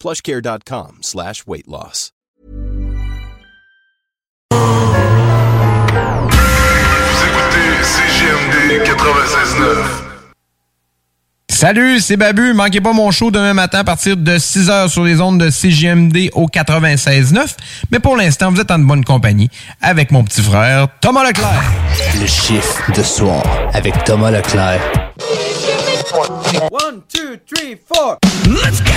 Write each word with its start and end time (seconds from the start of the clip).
plushcare.com 0.00 0.98
slash 1.02 1.44
weight 1.46 1.66
loss. 1.66 2.12
Vous 7.06 7.22
écoutez 7.26 7.82
CGMD 7.82 8.82
96.9. 8.84 10.06
Salut, 11.48 12.00
c'est 12.00 12.18
Babu. 12.18 12.52
Manquez 12.52 12.82
pas 12.82 12.92
mon 12.92 13.10
show 13.10 13.30
demain 13.30 13.54
matin 13.54 13.78
à 13.78 13.84
partir 13.84 14.16
de 14.16 14.32
6h 14.36 14.88
sur 14.88 15.04
les 15.04 15.20
ondes 15.22 15.38
de 15.40 15.48
CGMD 15.48 16.30
au 16.34 16.48
96.9. 16.48 17.56
Mais 17.90 17.98
pour 17.98 18.16
l'instant, 18.16 18.50
vous 18.50 18.60
êtes 18.60 18.70
en 18.70 18.78
bonne 18.78 19.04
compagnie 19.04 19.48
avec 19.80 20.10
mon 20.10 20.22
petit 20.22 20.42
frère 20.42 20.88
Thomas 21.00 21.24
Leclerc. 21.26 21.62
Le 22.20 22.26
chiffre 22.26 22.92
de 22.92 23.02
soir 23.02 23.42
avec 23.72 24.04
Thomas 24.04 24.30
Leclerc. 24.30 24.80
One, 26.16 27.02
two, 27.12 27.36
three, 27.46 27.74
four. 27.74 28.16
Let's 28.48 28.80
go! 28.80 28.92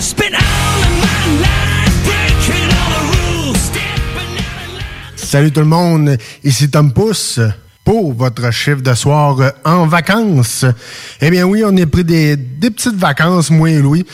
Spend 0.00 0.34
all 0.34 0.82
of 0.82 0.94
my 0.98 1.22
life 1.38 2.04
breaking 2.04 2.66
all 2.74 2.90
the 2.90 3.02
rules, 3.14 3.60
stepping 3.60 4.38
out 4.38 5.14
of 5.14 5.20
Salut 5.20 5.52
tout 5.52 5.60
le 5.60 5.66
monde, 5.66 6.18
ici 6.42 6.68
Tom 6.68 6.92
Pousse 6.92 7.38
pour 7.84 8.12
votre 8.12 8.50
chiffre 8.50 8.82
de 8.82 8.94
soir 8.94 9.36
en 9.64 9.86
vacances. 9.86 10.64
Eh 11.20 11.30
bien 11.30 11.44
oui, 11.44 11.62
on 11.64 11.76
est 11.76 11.86
pris 11.86 12.02
des, 12.02 12.36
des 12.36 12.72
petites 12.72 12.96
vacances, 12.96 13.50
moi 13.50 13.70
et 13.70 13.78
Louis. 13.78 14.04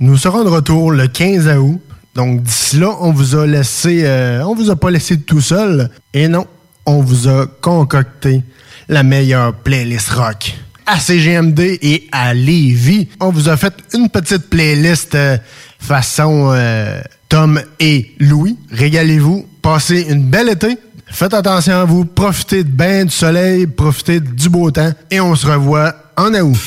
Nous 0.00 0.16
serons 0.16 0.44
de 0.44 0.48
retour 0.48 0.92
le 0.92 1.08
15 1.08 1.46
août. 1.58 1.82
Donc 2.14 2.42
d'ici 2.42 2.78
là, 2.78 2.90
on 3.00 3.12
vous 3.12 3.36
a 3.36 3.46
laissé, 3.46 4.02
euh, 4.04 4.44
on 4.44 4.54
vous 4.54 4.70
a 4.70 4.76
pas 4.76 4.90
laissé 4.90 5.18
tout 5.20 5.40
seul. 5.40 5.90
Et 6.12 6.28
non, 6.28 6.46
on 6.86 7.00
vous 7.00 7.28
a 7.28 7.46
concocté 7.60 8.42
la 8.88 9.02
meilleure 9.02 9.54
playlist 9.54 10.10
rock 10.10 10.54
à 10.86 10.98
CGMD 10.98 11.78
et 11.80 12.08
à 12.12 12.34
Lévis. 12.34 13.08
On 13.20 13.30
vous 13.30 13.48
a 13.48 13.56
fait 13.56 13.74
une 13.94 14.08
petite 14.08 14.50
playlist 14.50 15.14
euh, 15.14 15.38
façon 15.78 16.50
euh, 16.52 17.00
Tom 17.28 17.60
et 17.80 18.14
Louis. 18.18 18.58
Régalez-vous, 18.70 19.46
passez 19.62 20.06
une 20.08 20.24
belle 20.24 20.50
été. 20.50 20.76
Faites 21.06 21.34
attention 21.34 21.74
à 21.74 21.84
vous, 21.84 22.04
profitez 22.04 22.64
de 22.64 22.70
bain, 22.70 23.04
du 23.04 23.10
soleil, 23.10 23.66
profitez 23.66 24.20
du 24.20 24.48
beau 24.48 24.70
temps 24.70 24.92
et 25.10 25.20
on 25.20 25.34
se 25.34 25.46
revoit 25.46 25.94
en 26.16 26.32
août. 26.34 26.58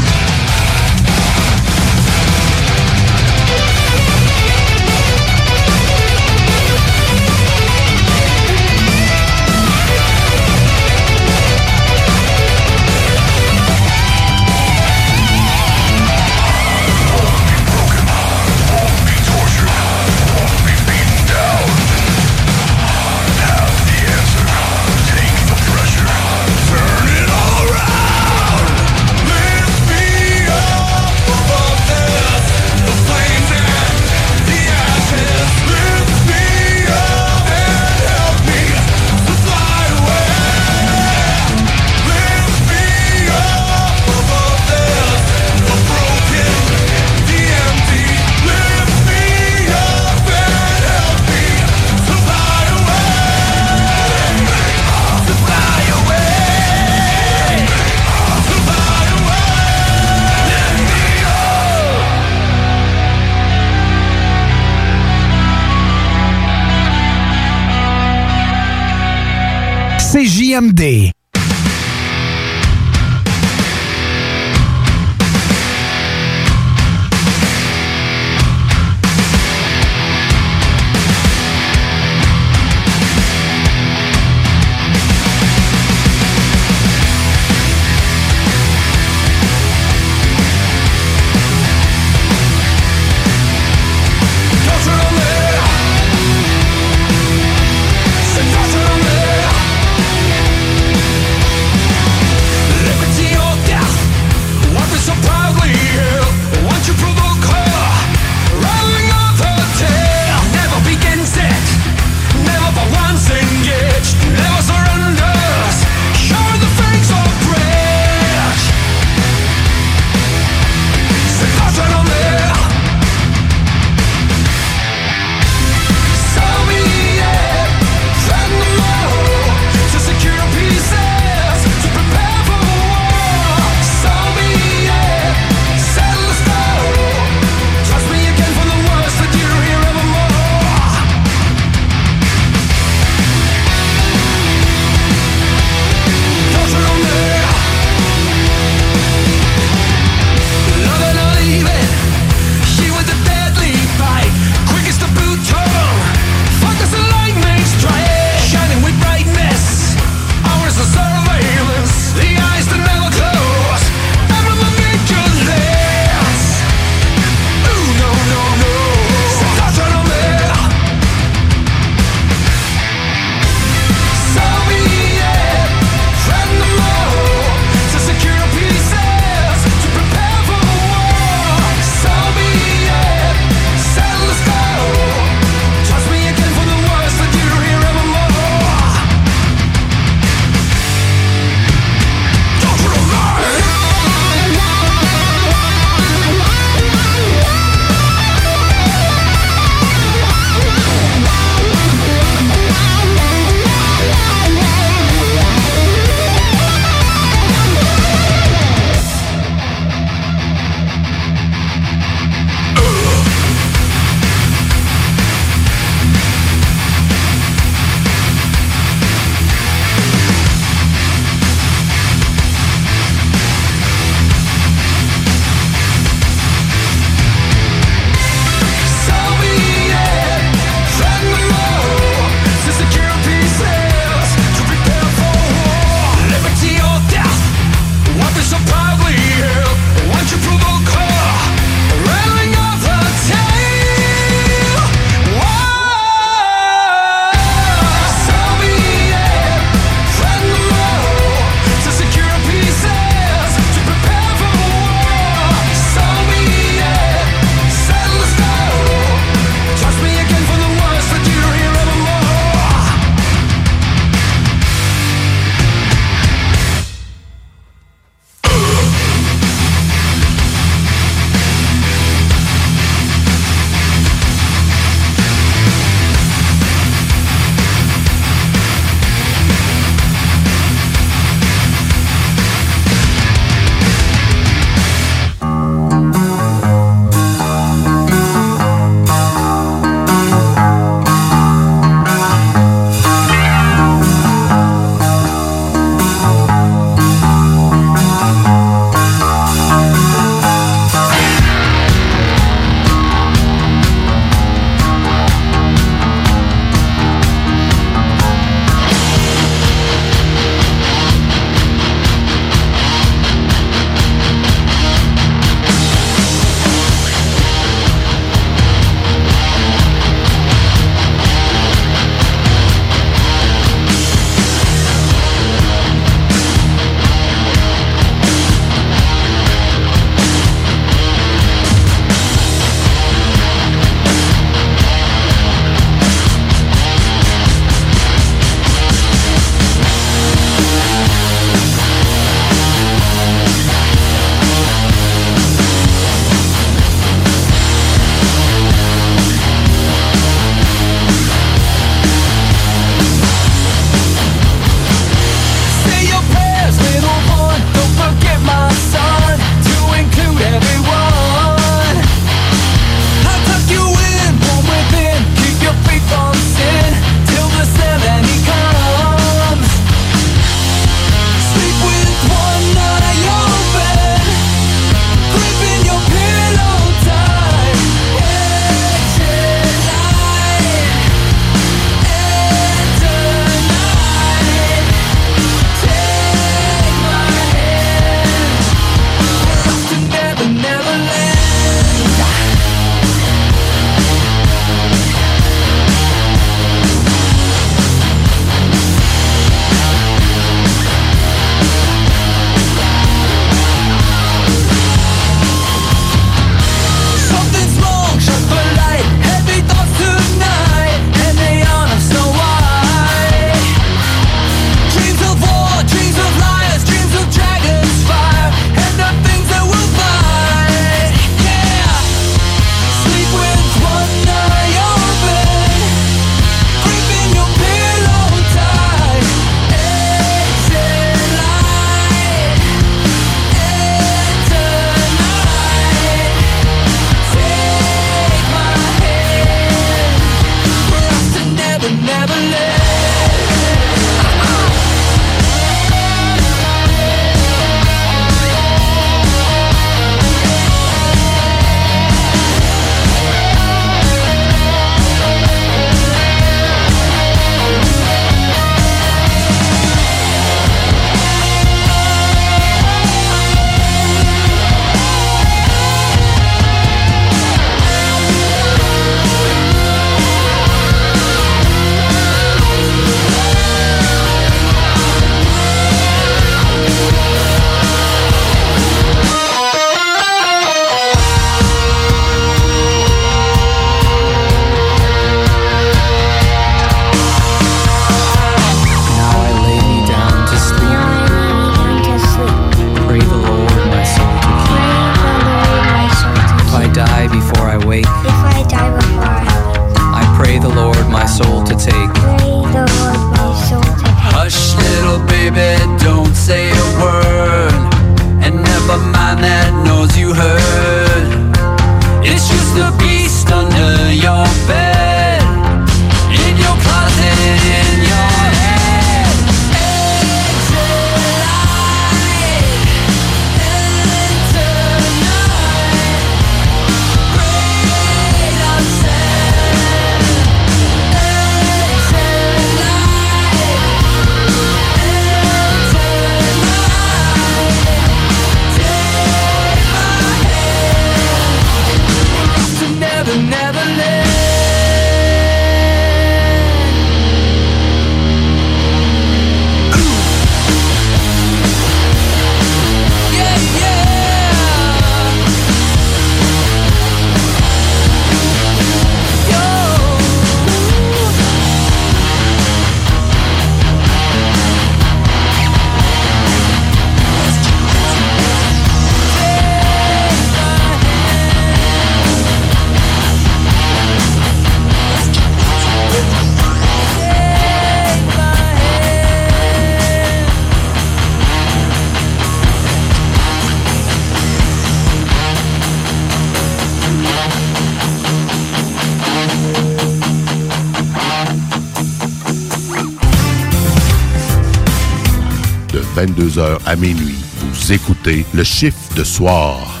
22h 596.16 596.78
à 596.86 596.96
minuit, 596.96 597.36
vous 597.60 597.92
écoutez 597.92 598.46
le 598.54 598.64
chiffre 598.64 598.96
de 599.14 599.22
soir. 599.22 600.00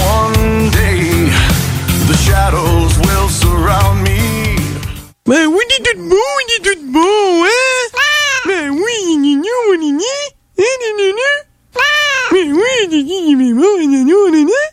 One 0.00 0.68
day, 0.70 1.30
the 2.08 2.16
shadows 2.16 2.98
will 3.04 3.28
surround 3.30 4.02
me. 4.02 4.56
Ben 5.26 5.46
oui, 5.46 5.62
il 5.68 5.74
est 5.76 5.94
tout 5.94 6.08
beau, 6.08 6.16
il 6.16 6.54
est 6.56 6.62
tout 6.74 6.82
beau, 6.90 7.44
hein? 7.44 7.86
Ben 8.46 8.70
oui, 8.70 8.80
il 9.06 9.14
est 9.14 9.18
mignon, 9.18 9.60
il 9.68 9.74
est 9.74 9.92
mignon. 9.92 10.02
Hein, 10.58 10.64
il 10.82 10.82
est 10.88 10.94
mignon. 10.98 11.36
Ben 12.32 12.48
oui, 12.52 12.72
il 12.90 12.94
est 12.98 13.04
mignon, 13.04 13.22
il 13.28 13.48
est 13.48 13.54
beau, 13.54 13.78
il 13.78 13.84
est 13.84 13.86
mignon, 13.86 14.22
il 14.26 14.34
est 14.34 14.44
mignon. 14.44 14.72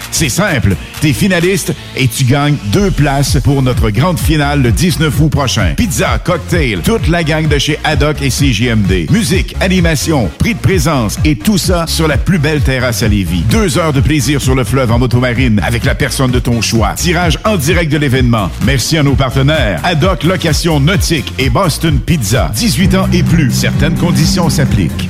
C'est 0.11 0.29
simple, 0.29 0.75
t'es 0.99 1.13
finaliste 1.13 1.73
et 1.95 2.07
tu 2.07 2.25
gagnes 2.25 2.55
deux 2.67 2.91
places 2.91 3.37
pour 3.43 3.61
notre 3.61 3.89
grande 3.89 4.19
finale 4.19 4.61
le 4.61 4.71
19 4.71 5.19
août 5.21 5.29
prochain. 5.29 5.73
Pizza, 5.75 6.19
cocktail, 6.19 6.81
toute 6.83 7.07
la 7.07 7.23
gang 7.23 7.47
de 7.47 7.57
chez 7.57 7.79
Haddock 7.83 8.21
et 8.21 8.29
CJMD. 8.29 9.09
Musique, 9.09 9.55
animation, 9.61 10.29
prix 10.37 10.53
de 10.53 10.59
présence 10.59 11.17
et 11.25 11.35
tout 11.35 11.57
ça 11.57 11.85
sur 11.87 12.07
la 12.07 12.17
plus 12.17 12.39
belle 12.39 12.61
terrasse 12.61 13.03
à 13.03 13.07
Lévis. 13.07 13.43
Deux 13.49 13.77
heures 13.77 13.93
de 13.93 14.01
plaisir 14.01 14.41
sur 14.41 14.55
le 14.55 14.63
fleuve 14.63 14.91
en 14.91 14.99
motomarine 14.99 15.61
avec 15.65 15.85
la 15.85 15.95
personne 15.95 16.31
de 16.31 16.39
ton 16.39 16.61
choix. 16.61 16.93
Tirage 16.95 17.39
en 17.45 17.55
direct 17.55 17.91
de 17.91 17.97
l'événement. 17.97 18.49
Merci 18.65 18.97
à 18.97 19.03
nos 19.03 19.15
partenaires. 19.15 19.79
Haddock 19.83 20.23
Location 20.23 20.79
Nautique 20.79 21.33
et 21.39 21.49
Boston 21.49 21.99
Pizza. 21.99 22.51
18 22.53 22.95
ans 22.95 23.07
et 23.13 23.23
plus. 23.23 23.51
Certaines 23.51 23.95
conditions 23.95 24.49
s'appliquent. 24.49 25.09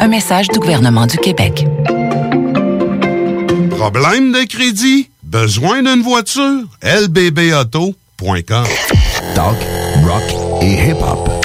Un 0.00 0.08
message 0.08 0.48
du 0.48 0.58
gouvernement 0.58 1.06
du 1.06 1.16
Québec. 1.16 1.66
Problème 3.70 4.32
de 4.32 4.46
crédit? 4.46 5.10
Besoin 5.22 5.82
d'une 5.82 6.02
voiture? 6.02 6.64
lbbauto.com 6.82 8.64
Talk, 9.34 9.56
rock 10.04 10.62
et 10.62 10.90
hip-hop. 10.90 11.39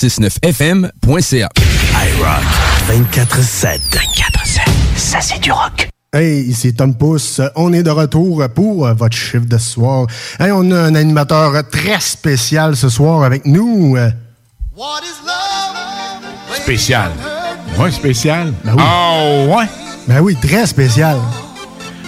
969fm.ca. 0.00 1.48
iRock 2.06 2.44
24-7. 2.88 3.80
24-7. 3.92 4.60
Ça, 4.96 5.20
c'est 5.20 5.38
du 5.40 5.52
rock. 5.52 5.88
Hey, 6.12 6.40
ici 6.48 6.74
Tom 6.74 6.94
Pousse. 6.94 7.40
On 7.54 7.72
est 7.74 7.82
de 7.82 7.90
retour 7.90 8.42
pour 8.54 8.88
votre 8.94 9.16
chiffre 9.16 9.44
de 9.46 9.58
ce 9.58 9.70
soir. 9.72 10.06
Hey, 10.38 10.50
on 10.52 10.70
a 10.70 10.78
un 10.80 10.94
animateur 10.94 11.52
très 11.70 12.00
spécial 12.00 12.76
ce 12.76 12.88
soir 12.88 13.22
avec 13.24 13.44
nous. 13.44 13.96
Euh, 13.96 14.08
Spécial. 16.54 17.10
Ouais, 17.78 17.90
spécial. 17.90 18.52
Ben 18.64 18.72
oui. 18.76 18.82
Oh, 18.82 19.54
ouais. 19.56 19.66
Ben 20.08 20.20
oui, 20.20 20.36
très 20.40 20.66
spécial. 20.66 21.18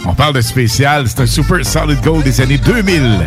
On 0.07 0.15
parle 0.15 0.35
de 0.35 0.41
spécial. 0.41 1.05
C'est 1.09 1.21
un 1.21 1.27
Super 1.27 1.65
Solid 1.65 2.01
Gold 2.01 2.25
des 2.25 2.41
années 2.41 2.59
2000. 2.59 3.21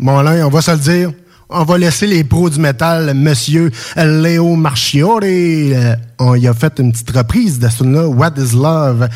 Bon, 0.00 0.20
là, 0.22 0.32
on 0.44 0.50
va 0.50 0.60
se 0.60 0.70
le 0.72 0.76
dire. 0.78 1.12
On 1.54 1.64
va 1.64 1.78
laisser 1.78 2.06
les 2.06 2.24
pros 2.24 2.48
du 2.48 2.58
métal, 2.58 3.12
monsieur 3.14 3.70
Léo 3.96 4.56
Marchiori. 4.56 5.74
Euh, 5.74 5.94
on 6.18 6.34
y 6.34 6.48
a 6.48 6.54
fait 6.54 6.78
une 6.78 6.92
petite 6.92 7.10
reprise 7.10 7.58
de 7.58 7.68
ce 7.68 7.84
là 7.84 8.06
What 8.08 8.32
is 8.38 8.54
Love? 8.54 9.08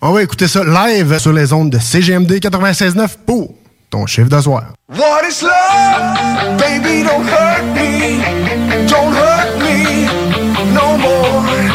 On 0.00 0.12
va 0.12 0.22
écouter 0.22 0.48
ça 0.48 0.62
live 0.64 1.18
sur 1.18 1.32
les 1.32 1.52
ondes 1.52 1.70
de 1.70 1.78
CGMD 1.78 2.32
96.9 2.32 3.08
pour 3.26 3.54
ton 3.90 4.06
chiffre 4.06 4.28
de 4.28 4.40
soir. 4.40 4.64
What 4.88 5.22
is 5.28 5.42
love? 5.42 6.58
Baby, 6.58 7.04
don't 7.04 7.26
hurt 7.26 7.64
me. 7.74 8.20
Don't 8.88 9.12
hurt 9.12 9.58
me 9.58 10.04
no 10.72 10.96
more. 10.98 11.73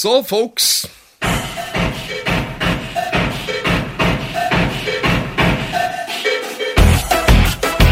That's 0.00 0.06
all, 0.06 0.22
folks. 0.22 0.88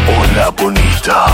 Hola, 0.07 0.49
bonita. 0.57 1.27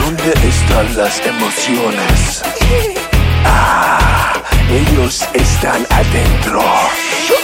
¿Dónde 0.00 0.32
están 0.48 0.96
las 0.96 1.20
emociones? 1.24 2.42
Ah, 3.44 4.42
ellos 4.68 5.24
están 5.32 5.86
adentro. 5.90 6.60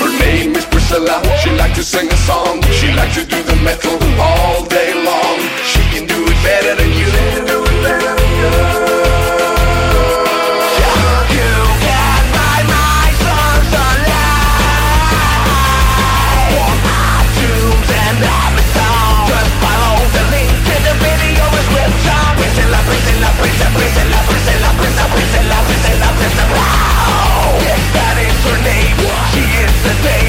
Her 0.00 0.10
name 0.18 0.56
is 0.56 0.64
Priscilla. 0.64 1.22
She 1.40 1.50
like 1.52 1.72
to 1.76 1.84
sing 1.84 2.10
a 2.10 2.16
song. 2.26 2.60
She 2.72 2.92
like 2.94 3.14
to 3.14 3.24
do 3.24 3.40
the 3.44 3.54
metal 3.62 3.96
all 4.20 4.64
day 4.64 4.92
long. 4.92 5.38
She 5.64 5.80
can 5.94 6.06
do 6.08 6.16
it 6.16 6.42
better 6.42 6.74
than 6.74 6.92
you. 6.98 7.04
go. 8.50 8.73
That 27.94 28.16
is 28.18 28.38
her 28.48 28.58
name. 28.64 28.96
She 29.32 29.44
is 29.62 29.74
the 29.82 29.94
name. 30.08 30.23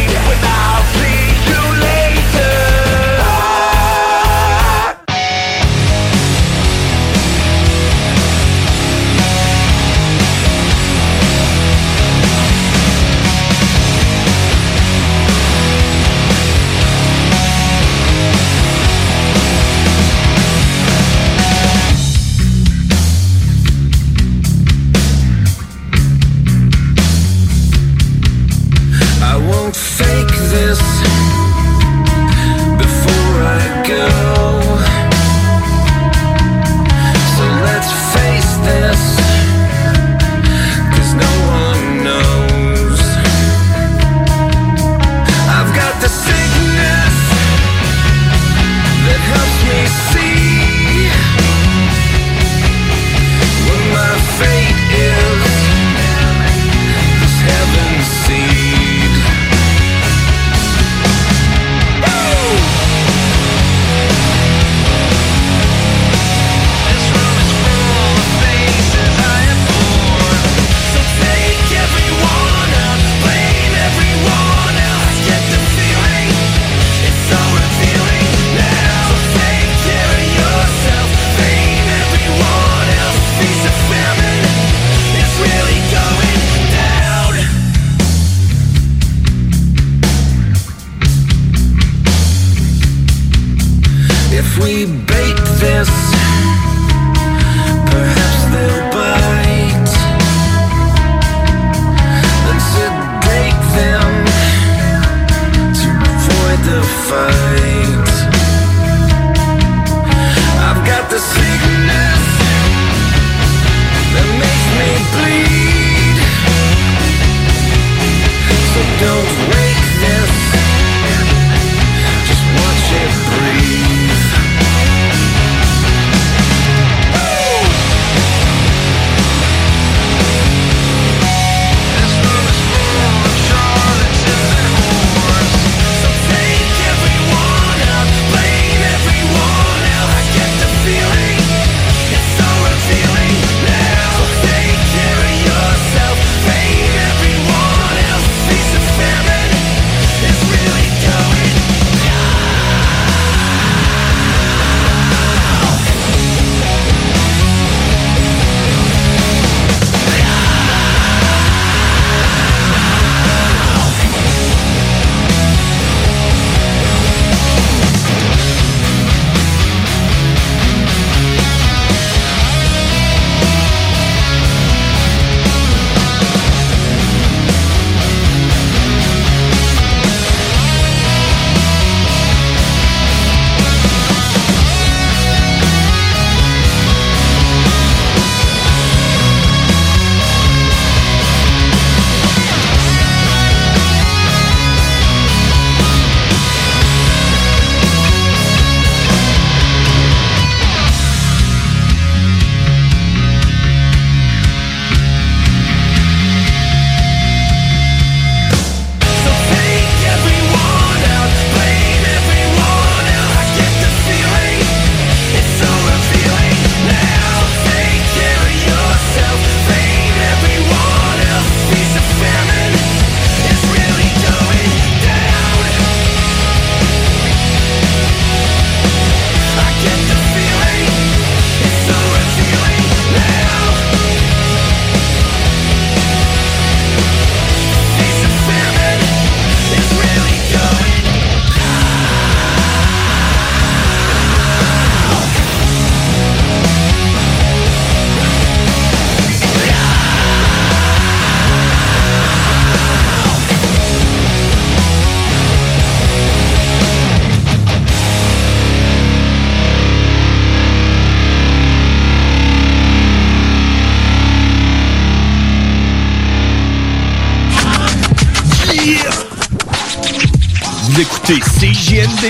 If 94.48 94.60
we 94.60 94.86
bake 94.86 95.44
this, 95.60 96.35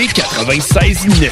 96.9. 0.04 1.30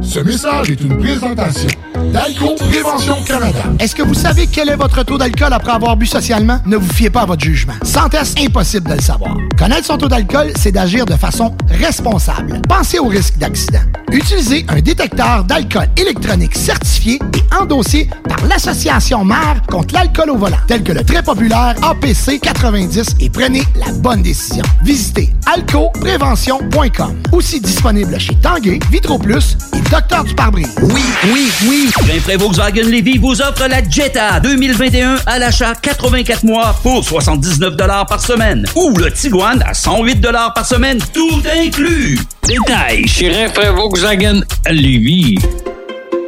Ce 0.00 0.20
message 0.20 0.70
est 0.70 0.80
une 0.80 0.96
présentation 0.96 1.68
d'Alco 2.10 2.54
Prévention 2.54 3.22
Canada. 3.26 3.58
Est-ce 3.78 3.94
que 3.94 4.02
vous 4.02 4.14
savez 4.14 4.46
quel 4.46 4.70
est 4.70 4.76
votre 4.76 5.02
taux 5.02 5.18
d'alcool 5.18 5.52
après 5.52 5.72
avoir 5.72 5.94
bu 5.98 6.06
socialement? 6.06 6.58
Ne 6.64 6.78
vous 6.78 6.90
fiez 6.90 7.10
pas 7.10 7.20
à 7.22 7.26
votre 7.26 7.44
jugement. 7.44 7.74
Sans 7.82 8.08
test, 8.08 8.40
impossible 8.40 8.88
de 8.88 8.94
le 8.94 9.02
savoir. 9.02 9.36
Connaître 9.58 9.84
son 9.84 9.98
taux 9.98 10.08
d'alcool, 10.08 10.52
c'est 10.56 10.72
d'agir 10.72 11.04
de 11.04 11.14
façon 11.14 11.54
responsable. 11.68 12.62
Pensez 12.66 12.98
au 12.98 13.08
risque 13.08 13.36
d'accident. 13.36 13.82
Utilisez 14.10 14.64
un 14.68 14.80
détecteur 14.80 15.44
d'alcool 15.44 15.88
électronique 15.98 16.56
certifié 16.56 17.18
et 17.34 17.54
endossé 17.54 18.08
l'Association 18.48 19.24
mère 19.24 19.62
contre 19.68 19.94
l'alcool 19.94 20.30
au 20.30 20.36
volant, 20.36 20.56
tel 20.66 20.82
que 20.82 20.92
le 20.92 21.04
très 21.04 21.22
populaire 21.22 21.74
APC 21.82 22.40
90 22.40 23.16
et 23.20 23.30
prenez 23.30 23.62
la 23.76 23.92
bonne 23.92 24.22
décision. 24.22 24.64
Visitez 24.82 25.30
alcoprévention.com. 25.46 27.22
Aussi 27.32 27.60
disponible 27.60 28.18
chez 28.18 28.34
Tanguay, 28.36 28.78
Vitro 28.90 29.18
Plus 29.18 29.56
et 29.74 29.80
Docteur 29.90 30.24
du 30.24 30.34
pare-brise. 30.34 30.74
Oui, 30.82 31.02
oui, 31.32 31.50
oui. 31.68 31.90
Rainfray 32.06 32.36
Volkswagen 32.36 32.82
Levy 32.82 33.18
vous 33.18 33.40
offre 33.40 33.66
la 33.68 33.82
Jetta 33.88 34.40
2021 34.40 35.16
à 35.26 35.38
l'achat 35.38 35.74
84 35.74 36.44
mois 36.44 36.74
pour 36.82 37.04
79 37.04 37.76
par 38.08 38.20
semaine. 38.20 38.66
Ou 38.76 38.96
le 38.96 39.10
Tiguan 39.10 39.62
à 39.66 39.74
108 39.74 40.22
par 40.54 40.66
semaine, 40.66 40.98
tout 41.12 41.42
inclus. 41.56 42.18
Détail 42.46 43.06
chez 43.06 43.30
Rainfray 43.30 43.72
Volkswagen 43.74 44.40
Levy. 44.70 45.38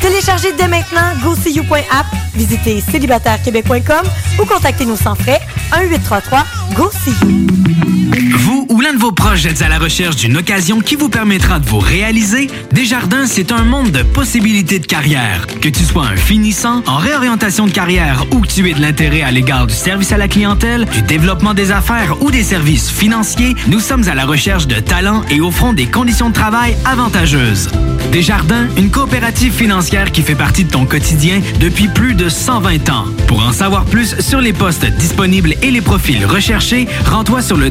Téléchargez 0.00 0.52
dès 0.52 0.68
maintenant 0.68 1.14
GoSeeYou.app, 1.22 2.06
visitez 2.34 2.80
célibatairequebec.com 2.80 4.06
ou 4.40 4.44
contactez-nous 4.44 4.96
sans 4.96 5.14
frais 5.14 5.40
1-833-GO-SEE-YOU. 5.72 8.27
Vous 8.40 8.66
ou 8.68 8.80
l'un 8.80 8.92
de 8.92 8.98
vos 8.98 9.10
proches 9.10 9.46
êtes 9.46 9.62
à 9.62 9.68
la 9.68 9.78
recherche 9.78 10.14
d'une 10.14 10.36
occasion 10.36 10.80
qui 10.80 10.94
vous 10.94 11.08
permettra 11.08 11.58
de 11.58 11.66
vous 11.66 11.80
réaliser? 11.80 12.48
Desjardins, 12.72 13.26
c'est 13.26 13.50
un 13.50 13.64
monde 13.64 13.90
de 13.90 14.02
possibilités 14.02 14.78
de 14.78 14.86
carrière. 14.86 15.46
Que 15.60 15.68
tu 15.68 15.82
sois 15.82 16.06
un 16.06 16.16
finissant, 16.16 16.82
en 16.86 16.96
réorientation 16.98 17.66
de 17.66 17.72
carrière 17.72 18.24
ou 18.30 18.40
que 18.40 18.46
tu 18.46 18.68
aies 18.70 18.74
de 18.74 18.80
l'intérêt 18.80 19.22
à 19.22 19.32
l'égard 19.32 19.66
du 19.66 19.74
service 19.74 20.12
à 20.12 20.18
la 20.18 20.28
clientèle, 20.28 20.86
du 20.86 21.02
développement 21.02 21.52
des 21.52 21.72
affaires 21.72 22.22
ou 22.22 22.30
des 22.30 22.44
services 22.44 22.90
financiers, 22.90 23.56
nous 23.66 23.80
sommes 23.80 24.08
à 24.08 24.14
la 24.14 24.24
recherche 24.24 24.68
de 24.68 24.78
talents 24.78 25.24
et 25.30 25.40
offrons 25.40 25.72
des 25.72 25.86
conditions 25.86 26.28
de 26.28 26.34
travail 26.34 26.76
avantageuses. 26.84 27.68
Desjardins, 28.12 28.68
une 28.76 28.90
coopérative 28.90 29.52
financière 29.52 30.12
qui 30.12 30.22
fait 30.22 30.36
partie 30.36 30.64
de 30.64 30.70
ton 30.70 30.86
quotidien 30.86 31.40
depuis 31.60 31.88
plus 31.88 32.14
de 32.14 32.28
120 32.28 32.88
ans. 32.88 33.04
Pour 33.26 33.46
en 33.46 33.52
savoir 33.52 33.84
plus 33.84 34.18
sur 34.20 34.40
les 34.40 34.52
postes 34.52 34.86
disponibles 34.86 35.54
et 35.62 35.70
les 35.70 35.82
profils 35.82 36.24
recherchés, 36.24 36.86
rends-toi 37.04 37.42
sur 37.42 37.56
le 37.56 37.68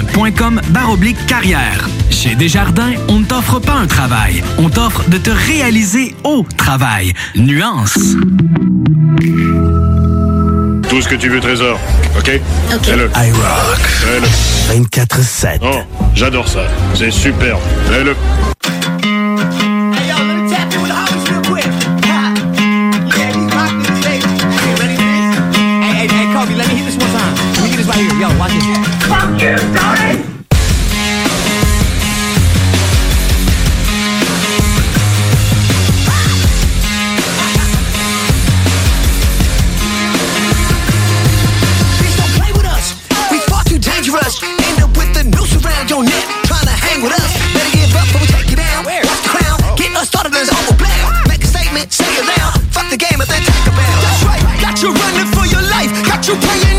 desjardins.com 0.00 0.60
baroblique 0.70 1.26
carrière. 1.26 1.88
Chez 2.10 2.34
Desjardins, 2.34 2.92
on 3.08 3.20
ne 3.20 3.24
t'offre 3.24 3.58
pas 3.58 3.74
un 3.74 3.86
travail, 3.86 4.42
on 4.58 4.68
t'offre 4.68 5.08
de 5.08 5.18
te 5.18 5.30
réaliser 5.30 6.14
au 6.24 6.44
travail. 6.56 7.12
Nuance. 7.36 7.98
Tout 10.88 11.00
ce 11.00 11.08
que 11.08 11.14
tu 11.14 11.28
veux, 11.28 11.40
Trésor. 11.40 11.78
OK? 12.18 12.40
OK. 12.74 12.82
Fais-le. 12.82 13.10
I 13.16 13.30
rock. 13.32 13.78
Fais-le. 13.78 14.80
24-7. 14.80 15.58
Oh, 15.62 15.80
j'adore 16.14 16.48
ça. 16.48 16.60
C'est 16.94 17.10
super. 17.10 17.58
Fais-le. 17.88 18.16
You 56.30 56.36
praying 56.40 56.69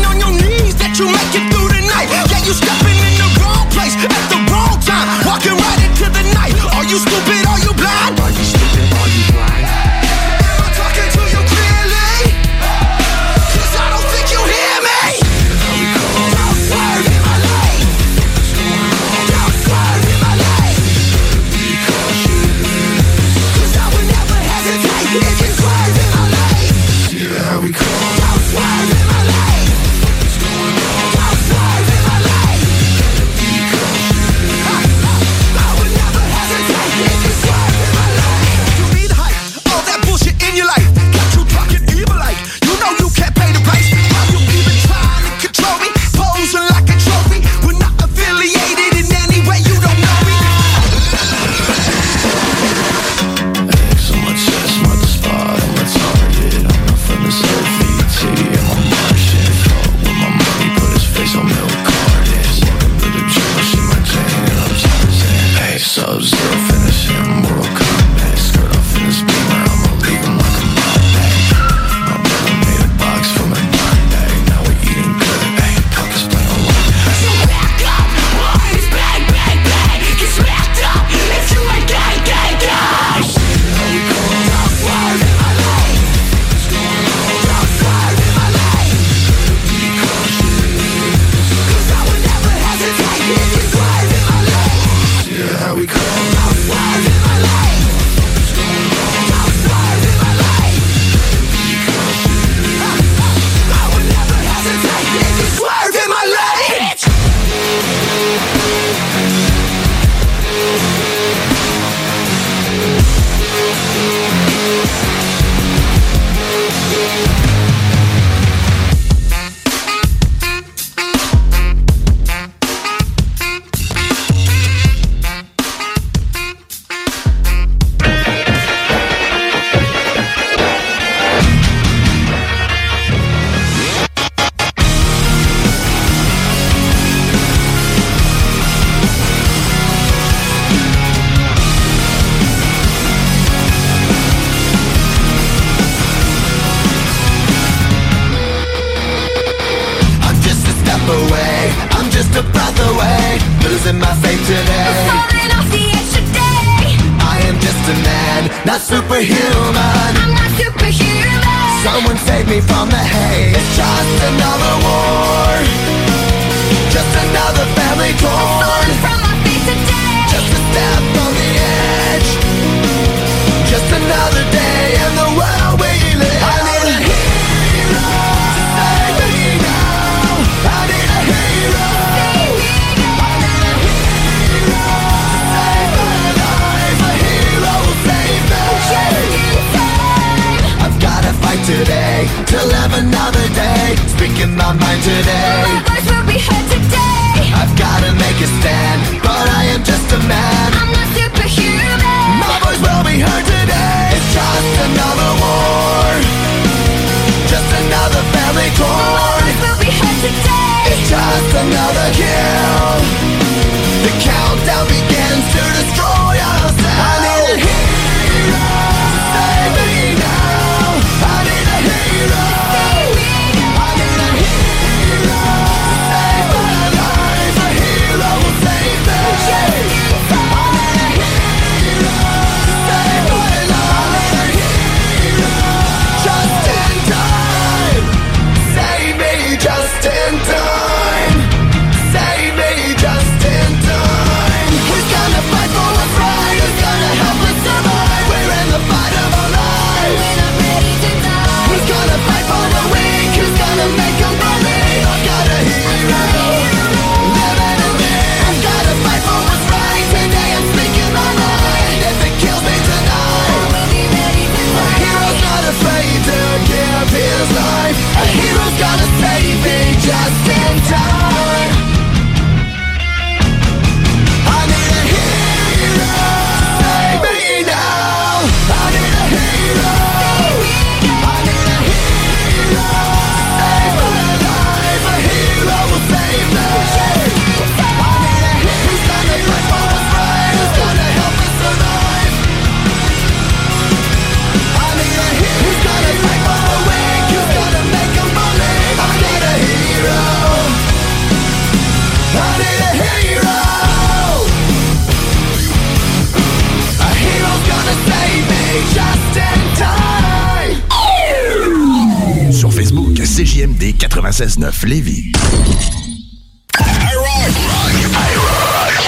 969 314.32 314.84
Lévis. 314.84 315.32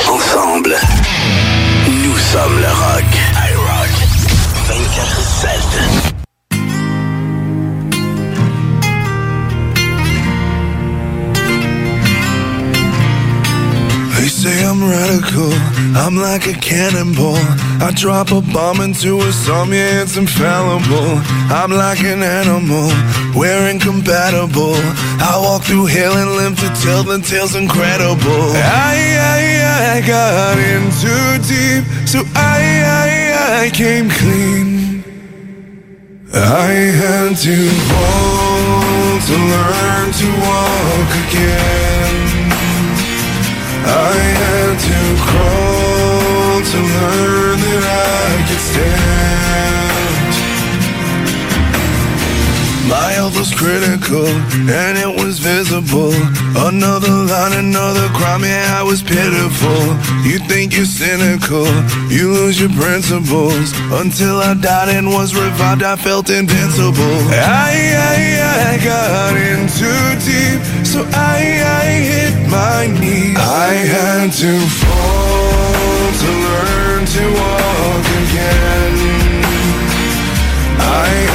Ensemble, 0.06 0.76
nous 1.88 2.16
sommes 2.18 2.60
le 2.60 2.66
rock. 2.66 3.04
I 3.34 3.54
24-7. 4.68 6.13
I'm 15.36 16.14
like 16.16 16.46
a 16.46 16.52
cannonball. 16.52 17.42
I 17.82 17.90
drop 17.94 18.30
a 18.30 18.40
bomb 18.40 18.80
into 18.80 19.18
a 19.20 19.32
storm, 19.32 19.72
yeah, 19.72 20.02
it's 20.02 20.16
infallible. 20.16 21.18
I'm 21.50 21.72
like 21.72 22.00
an 22.00 22.22
animal, 22.22 22.88
we're 23.34 23.68
incompatible. 23.68 24.76
I 25.18 25.40
walk 25.42 25.62
through 25.62 25.86
hell 25.86 26.16
and 26.16 26.36
limp 26.36 26.58
to 26.58 26.68
tell 26.82 27.02
the 27.02 27.18
tale's 27.18 27.56
incredible. 27.56 28.54
I, 28.54 28.94
I, 29.18 29.98
I 29.98 30.06
got 30.06 30.58
in 30.58 30.82
too 31.02 31.26
deep, 31.48 31.84
so 32.06 32.22
I, 32.36 32.62
I, 32.86 33.64
I 33.64 33.70
came 33.70 34.08
clean. 34.10 35.02
I 36.32 36.70
had 37.00 37.36
to 37.38 37.56
fall 37.90 39.18
to 39.26 39.34
learn 39.34 40.12
to 40.12 40.26
walk 40.46 41.10
again. 41.26 42.34
I 43.86 44.14
had 44.40 44.63
cold 45.34 46.64
to 46.72 46.78
learn 46.78 47.58
that 47.66 47.84
I 47.84 48.48
could 48.48 48.60
stand. 48.60 49.23
health 53.24 53.38
was 53.38 53.54
critical, 53.54 54.26
and 54.68 54.98
it 54.98 55.08
was 55.08 55.38
visible. 55.38 56.12
Another 56.68 57.08
line, 57.08 57.54
another 57.56 58.06
crime, 58.08 58.42
yeah, 58.44 58.80
I 58.80 58.82
was 58.82 59.02
pitiful. 59.02 59.82
You 60.28 60.38
think 60.50 60.76
you're 60.76 60.84
cynical, 60.84 61.64
you 62.12 62.32
lose 62.32 62.60
your 62.60 62.68
principles. 62.76 63.72
Until 64.02 64.36
I 64.48 64.52
died 64.52 64.90
and 64.90 65.08
was 65.08 65.34
revived, 65.34 65.82
I 65.82 65.96
felt 65.96 66.28
invincible. 66.28 67.16
I, 67.32 67.72
I, 68.12 68.20
I 68.68 68.72
got 68.92 69.32
in 69.48 69.60
too 69.80 70.04
deep, 70.28 70.60
so 70.84 71.00
I, 71.16 71.40
I 71.80 71.86
hit 72.12 72.36
my 72.58 72.80
knees. 73.00 73.38
I 73.40 73.72
had 73.94 74.28
to 74.42 74.52
fall 74.80 76.04
to 76.20 76.30
learn 76.44 77.02
to 77.16 77.24
walk 77.40 78.04
again. 78.24 78.94
I 80.76 81.33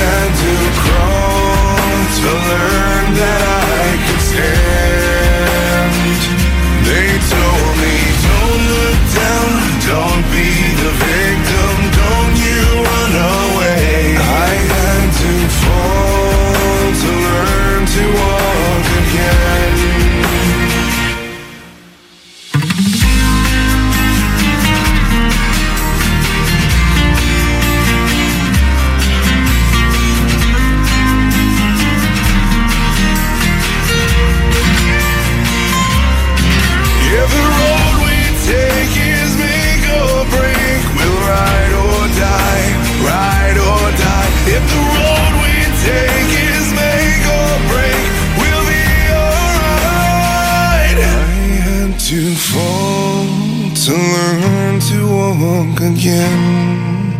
walk 55.40 55.80
again. 55.80 57.14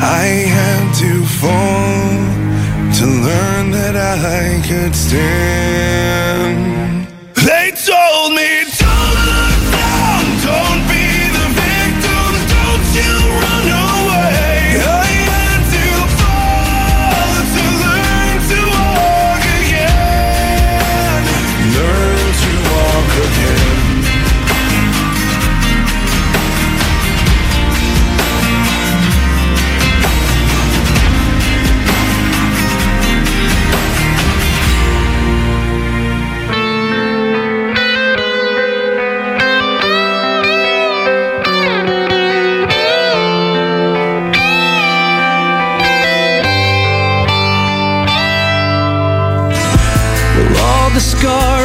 I 0.00 0.24
had 0.56 0.94
to 1.02 1.22
fall 1.40 2.08
to 2.98 3.06
learn 3.06 3.70
that 3.72 3.94
I 3.94 4.66
could 4.66 4.94
stand. 4.96 6.77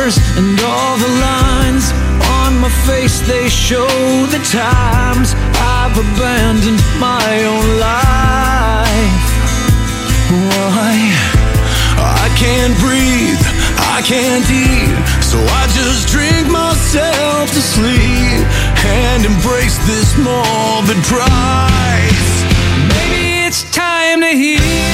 Scars 0.09 0.37
and 0.37 0.59
all 0.61 0.97
the 0.97 1.07
lines 1.07 1.91
on 2.41 2.59
my 2.59 2.69
face, 2.87 3.19
they 3.27 3.49
show 3.49 3.87
the 4.27 4.41
times 4.51 5.33
I've 5.55 5.97
abandoned 5.97 6.81
my 6.99 7.43
own 7.45 7.79
life. 7.79 9.33
Why? 10.49 10.93
I 11.97 12.27
can't 12.37 12.75
breathe, 12.79 13.43
I 13.95 14.01
can't 14.03 14.45
eat, 14.49 14.95
so 15.23 15.37
I 15.39 15.67
just 15.71 16.09
drink 16.09 16.49
myself 16.51 17.49
to 17.49 17.61
sleep 17.61 18.43
and 18.85 19.25
embrace 19.25 19.77
this 19.87 20.17
morbid 20.17 21.01
price. 21.05 22.31
Maybe 22.89 23.45
it's 23.45 23.63
time 23.71 24.21
to 24.21 24.27
heal. 24.27 24.92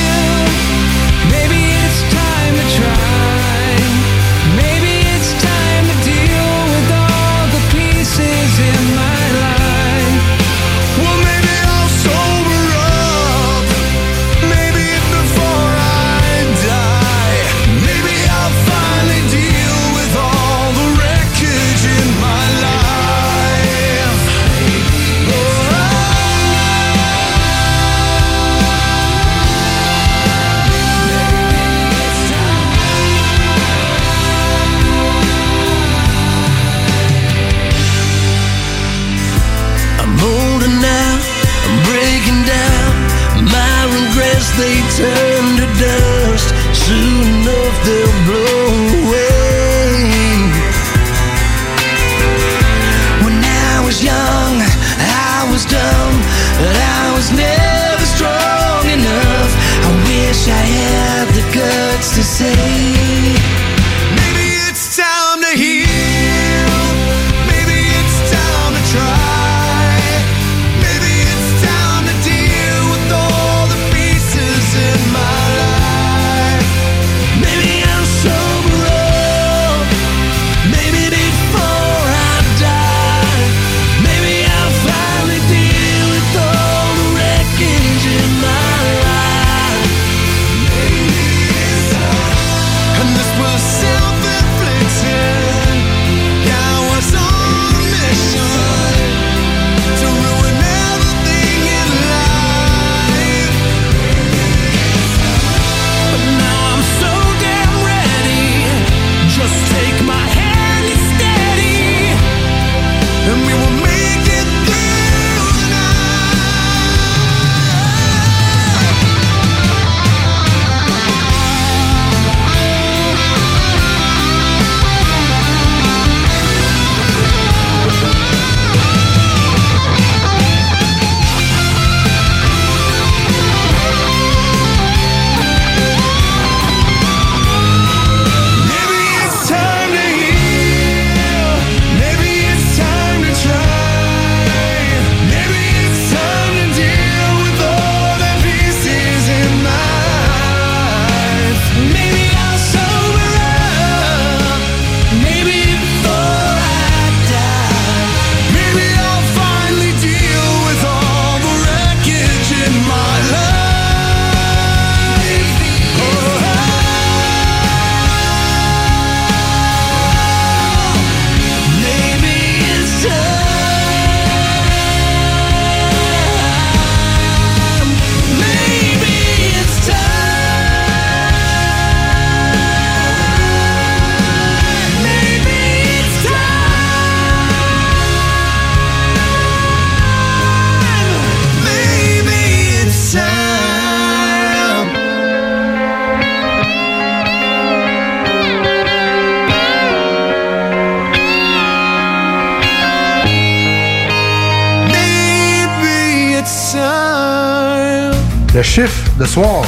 Le 208.60 208.64
chiffre 208.64 209.10
de 209.18 209.26
soir. 209.26 209.64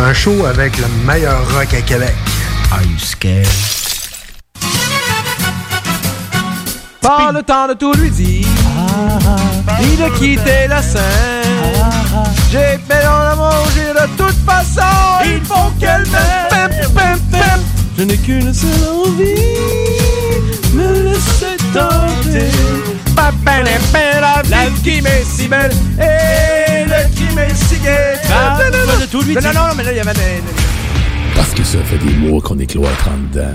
Un 0.00 0.14
show 0.14 0.46
avec 0.46 0.78
le 0.78 0.86
meilleur 1.06 1.38
rock 1.52 1.74
à 1.74 1.82
Québec. 1.82 2.14
Are 2.72 2.82
you 2.82 2.98
scared? 2.98 3.46
Pas 7.02 7.30
le 7.30 7.42
temps 7.42 7.68
de 7.68 7.74
tout 7.74 7.92
lui 7.92 8.08
dire, 8.08 8.46
ni 9.82 9.96
de 9.98 10.08
quitter 10.18 10.66
la 10.66 10.80
scène. 10.80 11.02
J'ai 12.50 12.78
fait 12.88 13.04
dans 13.04 13.18
la 13.18 13.34
manger 13.36 13.92
de 13.92 14.06
toute 14.16 14.38
façon, 14.46 14.96
il 15.26 15.44
faut 15.44 15.70
qu'elle 15.78 16.06
m'aime. 16.06 17.60
Je 17.98 18.02
n'ai 18.02 18.16
qu'une 18.16 18.54
seule 18.54 18.70
envie, 18.88 19.34
me 20.72 21.02
laisser 21.02 21.58
tenter. 21.74 22.50
La, 24.48 24.68
vie 24.68 24.82
qui 24.82 25.02
m'est 25.02 25.24
si 25.24 25.48
belle 25.48 25.72
et 25.98 26.65
Non, 29.34 29.52
non, 29.52 29.68
non, 29.68 29.74
mais 29.76 29.84
là, 29.84 29.92
il 29.92 29.96
y 29.96 30.00
avait 30.00 30.14
des... 30.14 30.42
Parce 31.34 31.52
que 31.52 31.62
ça 31.64 31.78
fait 31.84 31.98
des 31.98 32.14
mois 32.14 32.40
qu'on 32.40 32.58
est 32.58 32.66
cloître 32.66 33.08
en 33.08 33.18
dedans. 33.28 33.54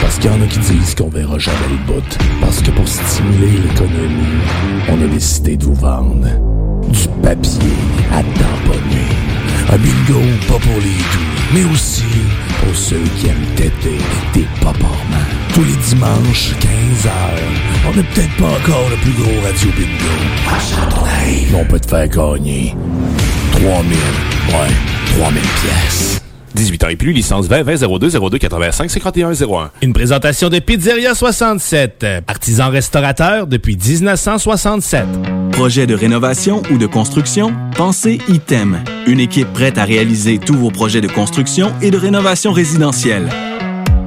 Parce 0.00 0.16
qu'il 0.18 0.30
y 0.30 0.34
en 0.34 0.42
a 0.42 0.46
qui 0.46 0.58
disent 0.58 0.94
qu'on 0.94 1.08
verra 1.08 1.38
jamais 1.38 1.56
le 1.70 1.92
bout. 1.92 2.18
Parce 2.40 2.60
que 2.60 2.70
pour 2.70 2.88
stimuler 2.88 3.58
l'économie, 3.58 4.42
on 4.88 5.02
a 5.02 5.06
décidé 5.06 5.56
de 5.56 5.64
vous 5.64 5.74
vendre 5.74 6.26
du 6.88 7.08
papier 7.22 7.76
à 8.12 8.22
tamponner. 8.22 9.08
Un 9.70 9.76
bingo 9.76 10.20
pas 10.48 10.58
pour 10.58 10.76
les 10.76 10.98
doux, 11.12 11.54
mais 11.54 11.64
aussi 11.72 12.04
pour 12.64 12.74
ceux 12.74 13.02
qui 13.18 13.28
aiment 13.28 13.54
têter 13.54 13.98
des 14.34 14.46
paparmans. 14.60 15.37
Tous 15.58 15.64
les 15.64 15.74
dimanches, 15.74 16.52
15h, 16.60 17.10
on 17.88 17.96
n'est 17.96 18.04
peut-être 18.04 18.36
pas 18.36 18.44
encore 18.44 18.88
le 18.90 18.96
plus 18.98 19.10
gros 19.10 19.40
radio 19.44 19.68
bingo. 19.76 20.14
Mais 21.04 21.58
on 21.58 21.64
peut 21.64 21.80
te 21.80 21.88
faire 21.88 22.06
gagner 22.06 22.76
3000, 23.50 23.66
ouais, 23.66 25.18
3000 25.18 25.42
pièces. 25.42 26.22
18 26.54 26.84
ans 26.84 26.88
et 26.90 26.96
plus, 26.96 27.12
licence 27.12 27.48
20 27.48 27.64
20 27.64 27.98
02 27.98 28.30
02 28.30 28.38
85 28.38 28.88
51 28.88 29.32
01. 29.32 29.70
Une 29.82 29.92
présentation 29.92 30.48
de 30.48 30.60
Pizzeria 30.60 31.16
67, 31.16 32.06
artisan 32.28 32.70
restaurateur 32.70 33.48
depuis 33.48 33.76
1967. 33.76 35.06
Projet 35.50 35.88
de 35.88 35.94
rénovation 35.96 36.62
ou 36.70 36.78
de 36.78 36.86
construction? 36.86 37.52
Pensez 37.76 38.20
ITEM. 38.28 38.78
Une 39.08 39.18
équipe 39.18 39.52
prête 39.52 39.76
à 39.76 39.84
réaliser 39.84 40.38
tous 40.38 40.54
vos 40.54 40.70
projets 40.70 41.00
de 41.00 41.08
construction 41.08 41.72
et 41.82 41.90
de 41.90 41.98
rénovation 41.98 42.52
résidentielle. 42.52 43.28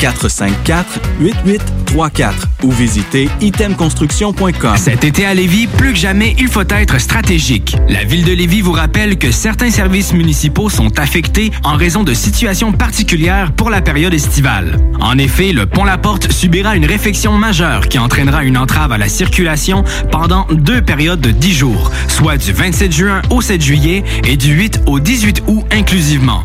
418-454-8834 0.00 2.32
ou 2.62 2.70
visitez 2.70 3.28
itemconstruction.com. 3.40 4.76
Cet 4.76 5.04
été 5.04 5.26
à 5.26 5.34
Lévis, 5.34 5.66
plus 5.66 5.92
que 5.92 5.98
jamais, 5.98 6.34
il 6.38 6.48
faut 6.48 6.64
être 6.68 7.00
stratégique. 7.00 7.76
La 7.88 8.04
ville 8.04 8.24
de 8.24 8.32
Lévis 8.32 8.60
vous 8.60 8.72
rappelle 8.72 9.18
que 9.18 9.30
certains 9.30 9.70
services 9.70 10.12
municipaux 10.12 10.68
sont 10.68 10.98
affectés 10.98 11.50
en 11.64 11.76
raison 11.76 12.02
de 12.02 12.14
situations 12.14 12.72
particulières 12.72 13.52
pour 13.52 13.70
la 13.70 13.80
période 13.80 14.14
estivale. 14.14 14.78
En 15.00 15.18
effet, 15.18 15.52
le 15.52 15.66
pont 15.66 15.84
La 15.84 15.98
Porte 15.98 16.32
subira 16.32 16.76
une 16.76 16.86
réfection 16.86 17.32
majeure 17.32 17.88
qui 17.88 17.98
entraînera 17.98 18.44
une 18.44 18.58
entrave 18.58 18.92
à 18.92 18.98
la 18.98 19.08
circulation 19.08 19.84
pendant 20.10 20.46
deux 20.50 20.82
périodes 20.82 21.20
de 21.20 21.30
10 21.30 21.52
jours, 21.52 21.90
soit 22.08 22.36
du 22.36 22.52
27 22.52 22.92
juin 22.92 23.22
au 23.30 23.40
7 23.40 23.62
juillet 23.62 24.04
et 24.24 24.36
du 24.36 24.52
8 24.52 24.82
au 24.86 25.00
18 25.00 25.42
août 25.46 25.64
inclusivement. 25.70 26.44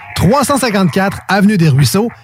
354 0.21 1.21
Avenue 1.29 1.57
des 1.57 1.67
Ruisseaux, 1.67 2.09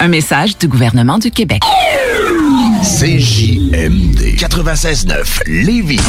Un 0.00 0.08
message 0.08 0.58
du 0.58 0.68
gouvernement 0.68 1.18
du 1.18 1.30
Québec. 1.30 1.62
CJMD 2.82 4.36
96.9 4.36 5.42
Lévis. 5.46 6.00